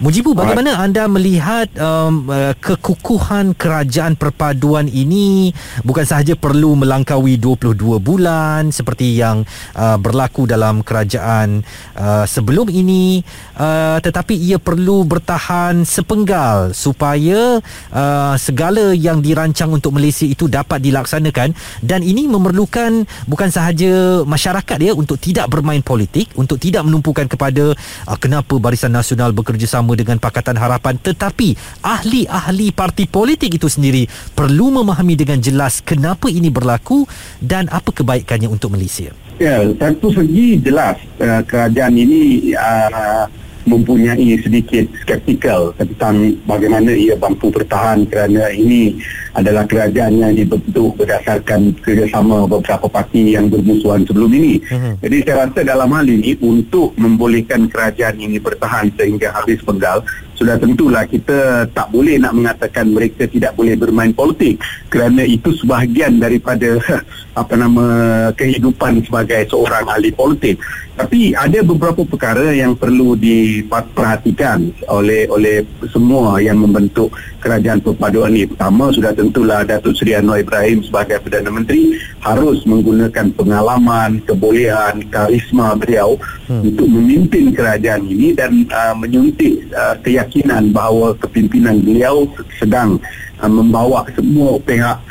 Mujibu, 0.00 0.32
bagaimana 0.32 0.80
anda 0.80 1.04
melihat 1.12 1.68
um, 1.76 2.24
uh, 2.32 2.56
kekukuhan 2.56 3.52
kerajaan 3.52 4.16
perpaduan 4.16 4.88
ini? 4.88 5.52
Bukan 5.84 6.08
sahaja 6.08 6.32
perlu 6.40 6.72
melangkaui 6.72 7.36
22 7.36 8.00
bulan 8.00 8.72
seperti 8.72 9.20
yang 9.20 9.44
uh, 9.76 10.00
berlaku 10.00 10.48
dalam 10.48 10.80
kerajaan 10.80 11.60
uh, 12.00 12.24
sebelum 12.24 12.72
ini 12.72 13.20
uh, 13.60 14.00
tetapi 14.00 14.40
ia 14.40 14.56
perlu 14.56 15.04
bertahan 15.04 15.84
sepenggal 15.84 16.72
supaya 16.72 17.60
uh, 17.92 18.34
segala 18.40 18.96
yang 18.96 19.20
dirancang 19.20 19.68
untuk 19.68 19.92
Malaysia 19.92 20.24
itu 20.24 20.48
dapat 20.48 20.80
dilaksanakan. 20.80 21.52
Dan 21.84 22.00
ini 22.00 22.24
memerlukan 22.24 23.04
bukan 23.28 23.52
sahaja 23.52 24.24
masyarakat 24.24 24.78
ya 24.80 24.96
untuk 24.96 25.20
tidak 25.20 25.52
bermain 25.52 25.84
politik 25.84 26.32
untuk 26.40 26.56
tidak 26.56 26.88
menumpukan 26.88 27.28
kepada 27.28 27.76
uh, 28.08 28.16
kenapa 28.16 28.56
Barisan 28.56 28.96
Nasional 28.96 29.36
bekerjasama 29.36 29.89
bersama 29.90 29.98
dengan 29.98 30.18
Pakatan 30.22 30.54
Harapan 30.54 30.94
tetapi 31.02 31.58
ahli-ahli 31.82 32.70
parti 32.70 33.10
politik 33.10 33.58
itu 33.58 33.66
sendiri 33.66 34.06
perlu 34.38 34.70
memahami 34.70 35.18
dengan 35.18 35.42
jelas 35.42 35.82
kenapa 35.82 36.30
ini 36.30 36.46
berlaku 36.46 37.02
dan 37.42 37.66
apa 37.74 37.90
kebaikannya 37.90 38.46
untuk 38.46 38.70
Malaysia. 38.70 39.10
Ya, 39.40 39.64
satu 39.80 40.12
segi 40.12 40.60
jelas 40.60 41.00
uh, 41.18 41.42
kerajaan 41.42 41.96
ini 41.96 42.52
uh, 42.54 43.24
mempunyai 43.70 44.34
sedikit 44.42 44.90
skeptikal 45.06 45.70
tentang 45.78 46.34
bagaimana 46.42 46.90
ia 46.90 47.14
mampu 47.14 47.54
bertahan 47.54 48.02
kerana 48.10 48.50
ini 48.50 48.98
adalah 49.38 49.62
kerajaan 49.62 50.18
yang 50.18 50.34
dibentuk 50.34 50.98
berdasarkan 50.98 51.70
kerjasama 51.78 52.50
beberapa 52.50 52.90
parti 52.90 53.38
yang 53.38 53.46
bermusuhan 53.46 54.02
sebelum 54.02 54.30
ini. 54.34 54.58
Uh-huh. 54.66 54.94
Jadi 54.98 55.16
saya 55.22 55.46
rasa 55.46 55.60
dalam 55.62 55.90
hal 55.94 56.06
ini 56.10 56.34
untuk 56.42 56.98
membolehkan 56.98 57.70
kerajaan 57.70 58.18
ini 58.18 58.42
bertahan 58.42 58.90
sehingga 58.98 59.30
habis 59.30 59.62
penggal 59.62 60.02
sudah 60.40 60.56
tentulah 60.56 61.04
kita 61.04 61.68
tak 61.76 61.92
boleh 61.92 62.16
nak 62.16 62.32
mengatakan 62.32 62.88
mereka 62.88 63.28
tidak 63.28 63.52
boleh 63.52 63.76
bermain 63.76 64.08
politik 64.16 64.56
kerana 64.88 65.20
itu 65.20 65.52
sebahagian 65.52 66.16
daripada 66.16 66.80
apa 67.40 67.54
nama 67.60 67.86
kehidupan 68.32 69.04
sebagai 69.04 69.44
seorang 69.52 69.84
ahli 69.84 70.08
politik 70.16 70.56
tapi 70.96 71.36
ada 71.36 71.60
beberapa 71.60 72.04
perkara 72.08 72.56
yang 72.56 72.72
perlu 72.72 73.16
diperhatikan 73.20 74.72
oleh 74.88 75.28
oleh 75.28 75.64
semua 75.92 76.40
yang 76.40 76.60
membentuk 76.60 77.12
kerajaan 77.40 77.80
perpaduan 77.80 78.32
ini 78.32 78.48
pertama 78.48 78.92
sudah 78.92 79.12
tentulah 79.12 79.64
Datuk 79.64 79.96
Seri 79.96 80.16
Anwar 80.16 80.40
Ibrahim 80.40 80.84
sebagai 80.84 81.20
Perdana 81.20 81.48
Menteri 81.52 81.96
harus 82.20 82.64
menggunakan 82.68 83.32
pengalaman 83.32 84.20
kebolehan 84.28 85.04
karisma 85.08 85.72
beliau 85.72 86.20
hmm. 86.48 86.68
untuk 86.68 86.88
memimpin 86.88 87.52
kerajaan 87.56 88.04
ini 88.04 88.36
dan 88.36 88.68
uh, 88.68 88.92
menyuntik 88.92 89.68
uh, 89.72 89.96
keyakinan 90.04 90.29
keyakinan 90.30 90.70
bahawa 90.70 91.10
kepimpinan 91.18 91.82
beliau 91.82 92.22
sedang 92.54 93.02
uh, 93.42 93.50
membawa 93.50 94.06
semua 94.14 94.62
pihak 94.62 95.02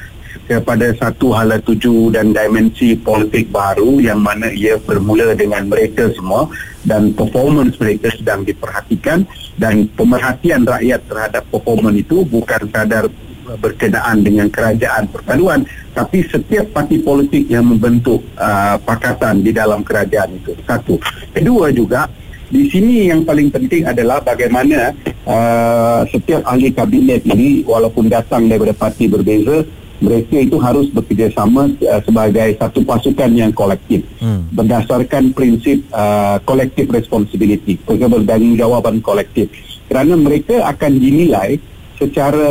kepada 0.47 0.95
satu 0.97 1.35
hala 1.35 1.59
tuju 1.61 2.09
dan 2.09 2.31
dimensi 2.31 2.95
politik 2.97 3.51
baru 3.53 3.99
yang 3.99 4.23
mana 4.23 4.49
ia 4.49 4.79
bermula 4.81 5.35
dengan 5.35 5.67
mereka 5.67 6.09
semua 6.15 6.49
dan 6.87 7.13
performance 7.13 7.77
mereka 7.77 8.09
sedang 8.15 8.47
diperhatikan 8.47 9.27
dan 9.59 9.85
pemerhatian 9.93 10.65
rakyat 10.65 11.05
terhadap 11.05 11.43
performance 11.51 12.01
itu 12.01 12.25
bukan 12.25 12.65
sekadar 12.65 13.05
berkenaan 13.61 14.21
dengan 14.21 14.47
kerajaan 14.49 15.09
perpaduan 15.09 15.65
tapi 15.93 16.21
setiap 16.25 16.69
parti 16.71 17.01
politik 17.01 17.49
yang 17.49 17.65
membentuk 17.65 18.21
uh, 18.37 18.77
pakatan 18.81 19.41
di 19.41 19.51
dalam 19.51 19.81
kerajaan 19.81 20.37
itu. 20.37 20.53
Satu. 20.65 21.01
Kedua 21.33 21.73
juga 21.73 22.05
di 22.49 22.65
sini 22.65 23.13
yang 23.13 23.21
paling 23.21 23.53
penting 23.53 23.85
adalah 23.85 24.17
bagaimana 24.25 24.89
uh, 25.25 26.01
setiap 26.09 26.41
ahli 26.49 26.73
kabinet 26.73 27.21
ini 27.29 27.61
walaupun 27.61 28.09
datang 28.09 28.49
daripada 28.49 28.73
parti 28.73 29.05
berbeza 29.05 29.61
mereka 29.99 30.39
itu 30.39 30.57
harus 30.57 30.89
bekerjasama 30.89 31.69
uh, 31.85 32.01
sebagai 32.01 32.57
satu 32.57 32.81
pasukan 32.81 33.29
yang 33.37 33.53
kolektif. 33.53 34.01
Hmm. 34.17 34.49
berdasarkan 34.49 35.31
prinsip 35.31 35.85
uh, 35.93 36.41
collective 36.43 36.89
responsibility 36.89 37.77
mereka 37.85 38.09
bertanggungjawab 38.09 38.83
kolektif. 39.05 39.47
Kerana 39.85 40.17
mereka 40.17 40.65
akan 40.65 40.91
dinilai 40.97 41.61
secara 41.99 42.49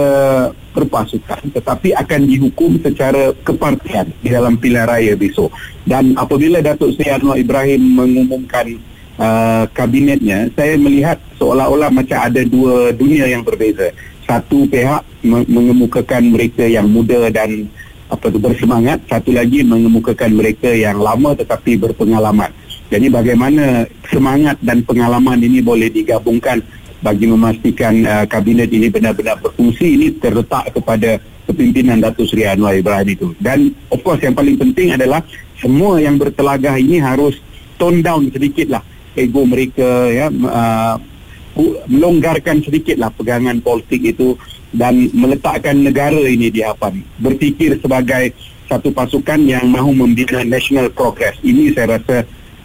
berpasukan 0.77 1.57
tetapi 1.57 1.97
akan 1.97 2.21
dihukum 2.29 2.79
secara 2.79 3.35
kepartian 3.43 4.15
di 4.23 4.31
dalam 4.31 4.55
pilihan 4.61 4.87
raya 4.87 5.19
besok. 5.19 5.51
Dan 5.83 6.15
apabila 6.15 6.63
Datuk 6.63 6.95
Seri 6.95 7.11
Anwar 7.11 7.41
Ibrahim 7.41 7.99
mengumumkan 7.99 8.79
uh, 9.19 9.65
kabinetnya 9.75 10.49
saya 10.55 10.79
melihat 10.79 11.19
seolah-olah 11.37 11.91
macam 11.93 12.19
ada 12.23 12.41
dua 12.47 12.95
dunia 12.95 13.27
yang 13.29 13.43
berbeza. 13.43 13.93
Satu 14.25 14.69
pihak 14.69 15.03
mengemukakan 15.25 16.37
mereka 16.37 16.65
yang 16.69 16.85
muda 16.89 17.33
dan 17.33 17.69
apa 18.09 18.29
tu 18.29 18.39
bersemangat. 18.41 19.03
Satu 19.09 19.35
lagi 19.35 19.65
mengemukakan 19.65 20.33
mereka 20.37 20.73
yang 20.73 21.01
lama 21.01 21.35
tetapi 21.37 21.77
berpengalaman. 21.81 22.53
Jadi 22.89 23.13
bagaimana 23.13 23.85
semangat 24.09 24.57
dan 24.65 24.81
pengalaman 24.81 25.37
ini 25.45 25.61
boleh 25.61 25.93
digabungkan 25.93 26.65
bagi 27.05 27.29
memastikan 27.29 28.01
uh, 28.05 28.25
kabinet 28.25 28.73
ini 28.73 28.89
benar-benar 28.89 29.39
berfungsi 29.39 29.97
ini 29.97 30.07
terletak 30.19 30.73
kepada 30.73 31.21
kepimpinan 31.47 32.01
Datuk 32.01 32.27
Seri 32.29 32.49
Anwar 32.49 32.77
Ibrahim 32.77 33.09
itu. 33.13 33.29
Dan 33.39 33.77
of 33.93 34.01
course 34.01 34.25
yang 34.25 34.37
paling 34.37 34.57
penting 34.57 34.97
adalah 34.97 35.21
semua 35.61 36.01
yang 36.01 36.17
bertelagah 36.17 36.77
ini 36.81 37.01
harus 37.01 37.39
tone 37.77 38.03
down 38.03 38.29
sedikitlah 38.33 38.83
ego 39.17 39.45
mereka 39.49 40.11
ya 40.13 40.29
uh, 40.29 40.97
melonggarkan 41.91 42.63
sedikitlah 42.63 43.11
pegangan 43.15 43.59
politik 43.59 44.15
itu 44.15 44.39
dan 44.71 45.11
meletakkan 45.17 45.81
negara 45.81 46.19
ini 46.29 46.53
di 46.53 46.61
hadapan. 46.63 47.03
Berfikir 47.19 47.81
sebagai 47.81 48.37
satu 48.69 48.93
pasukan 48.93 49.41
yang 49.49 49.65
mahu 49.73 49.97
membina 49.97 50.45
national 50.45 50.93
progress. 50.93 51.35
Ini 51.41 51.73
saya 51.73 51.99
rasa 51.99 52.17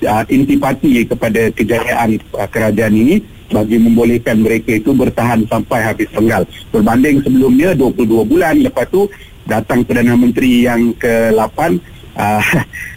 uh, 0.04 0.24
intipati 0.28 1.08
kepada 1.08 1.50
kejayaan 1.56 2.20
uh, 2.36 2.48
kerajaan 2.52 2.94
ini 2.94 3.24
bagi 3.54 3.78
membolehkan 3.78 4.42
mereka 4.42 4.76
itu 4.76 4.92
bertahan 4.92 5.46
sampai 5.46 5.80
habis 5.86 6.10
penggal 6.10 6.42
berbanding 6.74 7.22
sebelumnya 7.22 7.78
22 7.78 8.26
bulan 8.26 8.58
lepas 8.66 8.90
tu 8.90 9.06
datang 9.46 9.86
Perdana 9.86 10.18
Menteri 10.18 10.66
yang 10.66 10.96
ke-8 10.98 11.60
uh, 12.18 12.44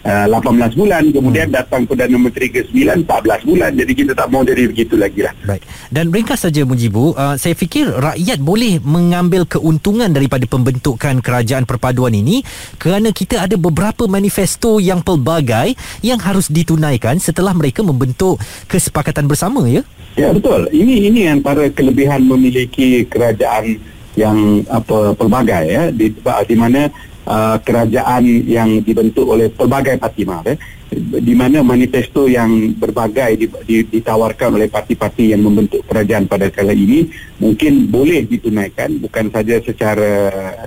uh, 0.05 0.25
18 0.29 0.77
bulan 0.77 1.03
kemudian 1.09 1.47
hmm. 1.49 1.57
datang 1.57 1.81
Perdana 1.85 2.17
Menteri 2.17 2.47
ke-9 2.53 3.05
14 3.05 3.49
bulan. 3.49 3.71
Jadi 3.73 3.91
kita 3.93 4.11
tak 4.13 4.27
mau 4.29 4.41
jadi 4.45 4.69
begitu 4.69 4.95
lagi 4.97 5.25
lah. 5.25 5.33
Baik. 5.45 5.63
Dan 5.89 6.09
ringkas 6.13 6.45
saja 6.45 6.61
Mujibu 6.63 7.13
uh, 7.17 7.35
saya 7.35 7.53
fikir 7.57 7.89
rakyat 7.89 8.39
boleh 8.41 8.79
mengambil 8.83 9.45
keuntungan 9.47 10.09
daripada 10.09 10.45
pembentukan 10.45 11.19
kerajaan 11.21 11.65
perpaduan 11.65 12.13
ini 12.13 12.41
kerana 12.77 13.13
kita 13.13 13.45
ada 13.45 13.55
beberapa 13.57 14.05
manifesto 14.05 14.77
yang 14.77 15.01
pelbagai 15.01 15.73
yang 16.05 16.21
harus 16.21 16.49
ditunaikan 16.51 17.17
setelah 17.17 17.53
mereka 17.53 17.81
membentuk 17.81 18.39
kesepakatan 18.69 19.25
bersama 19.25 19.65
ya? 19.65 19.81
Ya 20.17 20.33
betul. 20.33 20.65
Ini 20.73 21.13
ini 21.13 21.21
antara 21.29 21.69
kelebihan 21.69 22.25
memiliki 22.25 23.05
kerajaan 23.05 23.77
yang 24.17 24.65
apa 24.65 25.13
pelbagai 25.13 25.63
ya. 25.69 25.83
Di, 25.93 26.09
di 26.17 26.55
mana 26.57 26.89
uh, 27.27 27.57
kerajaan 27.59 28.23
yang 28.47 28.79
dibentuk 28.81 29.27
oleh 29.27 29.51
pelbagai 29.51 29.99
parti 29.99 30.23
eh, 30.23 30.57
di 30.95 31.35
mana 31.35 31.59
manifesto 31.59 32.31
yang 32.31 32.71
berbagai 32.79 33.35
ditawarkan 33.67 34.55
oleh 34.55 34.71
parti-parti 34.71 35.35
yang 35.35 35.43
membentuk 35.43 35.83
kerajaan 35.83 36.31
pada 36.31 36.47
kala 36.47 36.71
ini 36.71 37.11
mungkin 37.43 37.91
boleh 37.91 38.23
ditunaikan 38.23 38.95
bukan 39.03 39.27
saja 39.27 39.59
secara 39.59 40.11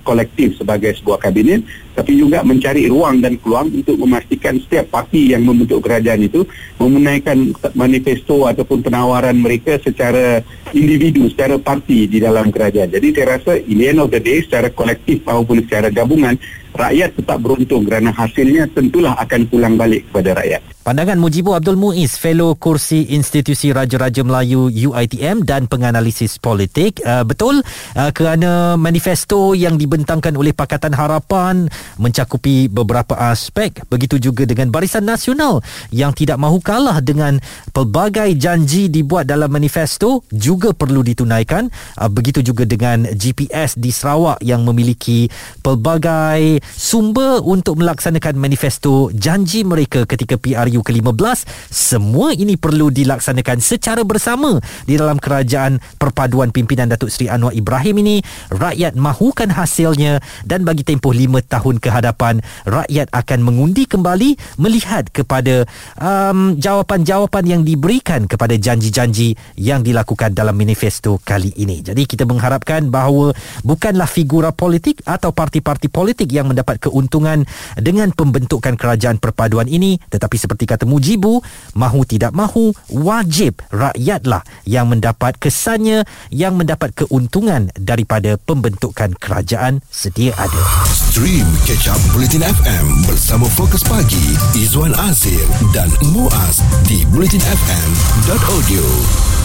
kolektif 0.04 0.60
sebagai 0.60 0.92
sebuah 1.00 1.24
kabinet 1.24 1.64
tapi 1.96 2.20
juga 2.20 2.44
mencari 2.44 2.86
ruang 2.88 3.24
dan 3.24 3.40
peluang 3.40 3.72
untuk 3.72 3.96
memastikan 3.96 4.60
setiap 4.60 4.88
parti 4.92 5.32
yang 5.32 5.42
membentuk 5.42 5.84
kerajaan 5.84 6.24
itu 6.24 6.44
memenaikan 6.76 7.52
manifesto 7.76 8.44
ataupun 8.48 8.80
penawaran 8.80 9.36
mereka 9.36 9.76
secara 9.82 10.40
individu, 10.72 11.28
secara 11.28 11.58
parti 11.58 12.06
di 12.06 12.22
dalam 12.22 12.48
kerajaan. 12.48 12.88
Jadi 12.88 13.12
saya 13.12 13.36
rasa 13.36 13.52
in 13.58 13.76
the 13.82 13.86
end 13.90 14.00
of 14.00 14.08
the 14.08 14.22
day 14.22 14.40
secara 14.40 14.70
kolektif 14.70 15.20
maupun 15.26 15.60
secara 15.66 15.92
gabungan 15.92 16.38
rakyat 16.74 17.10
tetap 17.18 17.38
beruntung 17.42 17.82
kerana 17.86 18.10
hasilnya 18.14 18.70
tentulah 18.70 19.14
akan 19.18 19.46
pulang 19.50 19.74
balik 19.74 20.06
kepada 20.10 20.38
rakyat. 20.40 20.62
Pandangan 20.80 21.20
Mujibu 21.20 21.52
Abdul 21.52 21.76
Muiz, 21.76 22.16
Fellow 22.16 22.56
Kursi 22.56 23.12
Institusi 23.12 23.68
Raja-Raja 23.68 24.24
Melayu 24.24 24.72
UITM 24.72 25.44
dan 25.44 25.68
penganalisis 25.68 26.40
politik. 26.40 27.04
Uh, 27.04 27.20
betul 27.20 27.60
uh, 27.60 28.08
kerana 28.16 28.80
manifesto 28.80 29.52
yang 29.52 29.76
dibentangkan 29.76 30.32
oleh 30.40 30.56
Pakatan 30.56 30.96
Harapan 30.96 31.68
mencakupi 32.00 32.72
beberapa 32.72 33.12
aspek. 33.12 33.76
Begitu 33.92 34.16
juga 34.32 34.48
dengan 34.48 34.72
Barisan 34.72 35.04
Nasional 35.04 35.60
yang 35.92 36.16
tidak 36.16 36.40
mahu 36.40 36.64
kalah 36.64 37.04
dengan 37.04 37.36
pelbagai 37.76 38.32
janji 38.40 38.88
dibuat 38.88 39.28
dalam 39.28 39.52
manifesto 39.52 40.24
juga 40.32 40.72
perlu 40.72 41.04
ditunaikan. 41.04 41.68
Uh, 42.00 42.08
begitu 42.08 42.40
juga 42.40 42.64
dengan 42.64 43.04
GPS 43.04 43.76
di 43.76 43.92
Sarawak 43.92 44.40
yang 44.40 44.64
memiliki 44.64 45.28
pelbagai 45.60 46.64
sumber 46.72 47.44
untuk 47.44 47.84
melaksanakan 47.84 48.40
manifesto 48.40 49.12
janji 49.12 49.60
mereka 49.60 50.08
ketika 50.08 50.40
PR 50.40 50.69
PRU 50.70 50.86
ke-15 50.86 51.50
semua 51.66 52.30
ini 52.30 52.54
perlu 52.54 52.94
dilaksanakan 52.94 53.58
secara 53.58 54.06
bersama 54.06 54.62
di 54.86 54.94
dalam 54.94 55.18
kerajaan 55.18 55.82
perpaduan 55.98 56.54
pimpinan 56.54 56.86
Datuk 56.86 57.10
Seri 57.10 57.26
Anwar 57.26 57.50
Ibrahim 57.50 57.98
ini. 58.06 58.22
Rakyat 58.54 58.94
mahukan 58.94 59.50
hasilnya 59.50 60.22
dan 60.46 60.62
bagi 60.62 60.86
tempoh 60.86 61.10
5 61.10 61.42
tahun 61.50 61.82
ke 61.82 61.88
hadapan 61.90 62.38
rakyat 62.70 63.10
akan 63.10 63.38
mengundi 63.42 63.90
kembali 63.90 64.38
melihat 64.62 65.10
kepada 65.10 65.66
um, 65.98 66.54
jawapan-jawapan 66.54 67.44
yang 67.58 67.62
diberikan 67.66 68.30
kepada 68.30 68.54
janji-janji 68.54 69.34
yang 69.58 69.82
dilakukan 69.82 70.30
dalam 70.30 70.54
manifesto 70.54 71.18
kali 71.26 71.50
ini. 71.58 71.82
Jadi 71.82 72.06
kita 72.06 72.22
mengharapkan 72.22 72.86
bahawa 72.86 73.34
bukanlah 73.66 74.06
figura 74.06 74.54
politik 74.54 75.02
atau 75.02 75.34
parti-parti 75.34 75.90
politik 75.90 76.30
yang 76.30 76.46
mendapat 76.46 76.78
keuntungan 76.78 77.42
dengan 77.74 78.14
pembentukan 78.14 78.78
kerajaan 78.78 79.18
perpaduan 79.18 79.66
ini 79.66 79.96
tetapi 80.12 80.36
seperti 80.36 80.59
seperti 80.60 80.76
kata 80.76 80.84
Mujibu 80.84 81.40
mahu 81.72 82.04
tidak 82.04 82.36
mahu 82.36 82.76
wajib 82.92 83.64
rakyatlah 83.72 84.44
yang 84.68 84.92
mendapat 84.92 85.40
kesannya 85.40 86.04
yang 86.28 86.60
mendapat 86.60 86.92
keuntungan 86.92 87.72
daripada 87.80 88.36
pembentukan 88.36 89.16
kerajaan 89.16 89.80
sedia 89.88 90.36
ada. 90.36 90.60
Stream 90.92 91.48
catch 91.64 91.88
up 91.88 91.96
bulletin 92.12 92.44
FM 92.44 93.08
bersama 93.08 93.48
Fokus 93.56 93.80
Pagi 93.88 94.36
Izwan 94.52 94.92
Azir 95.08 95.48
dan 95.72 95.88
Muaz 96.12 96.60
di 96.84 97.08
bulletinfm.audio 97.08 99.39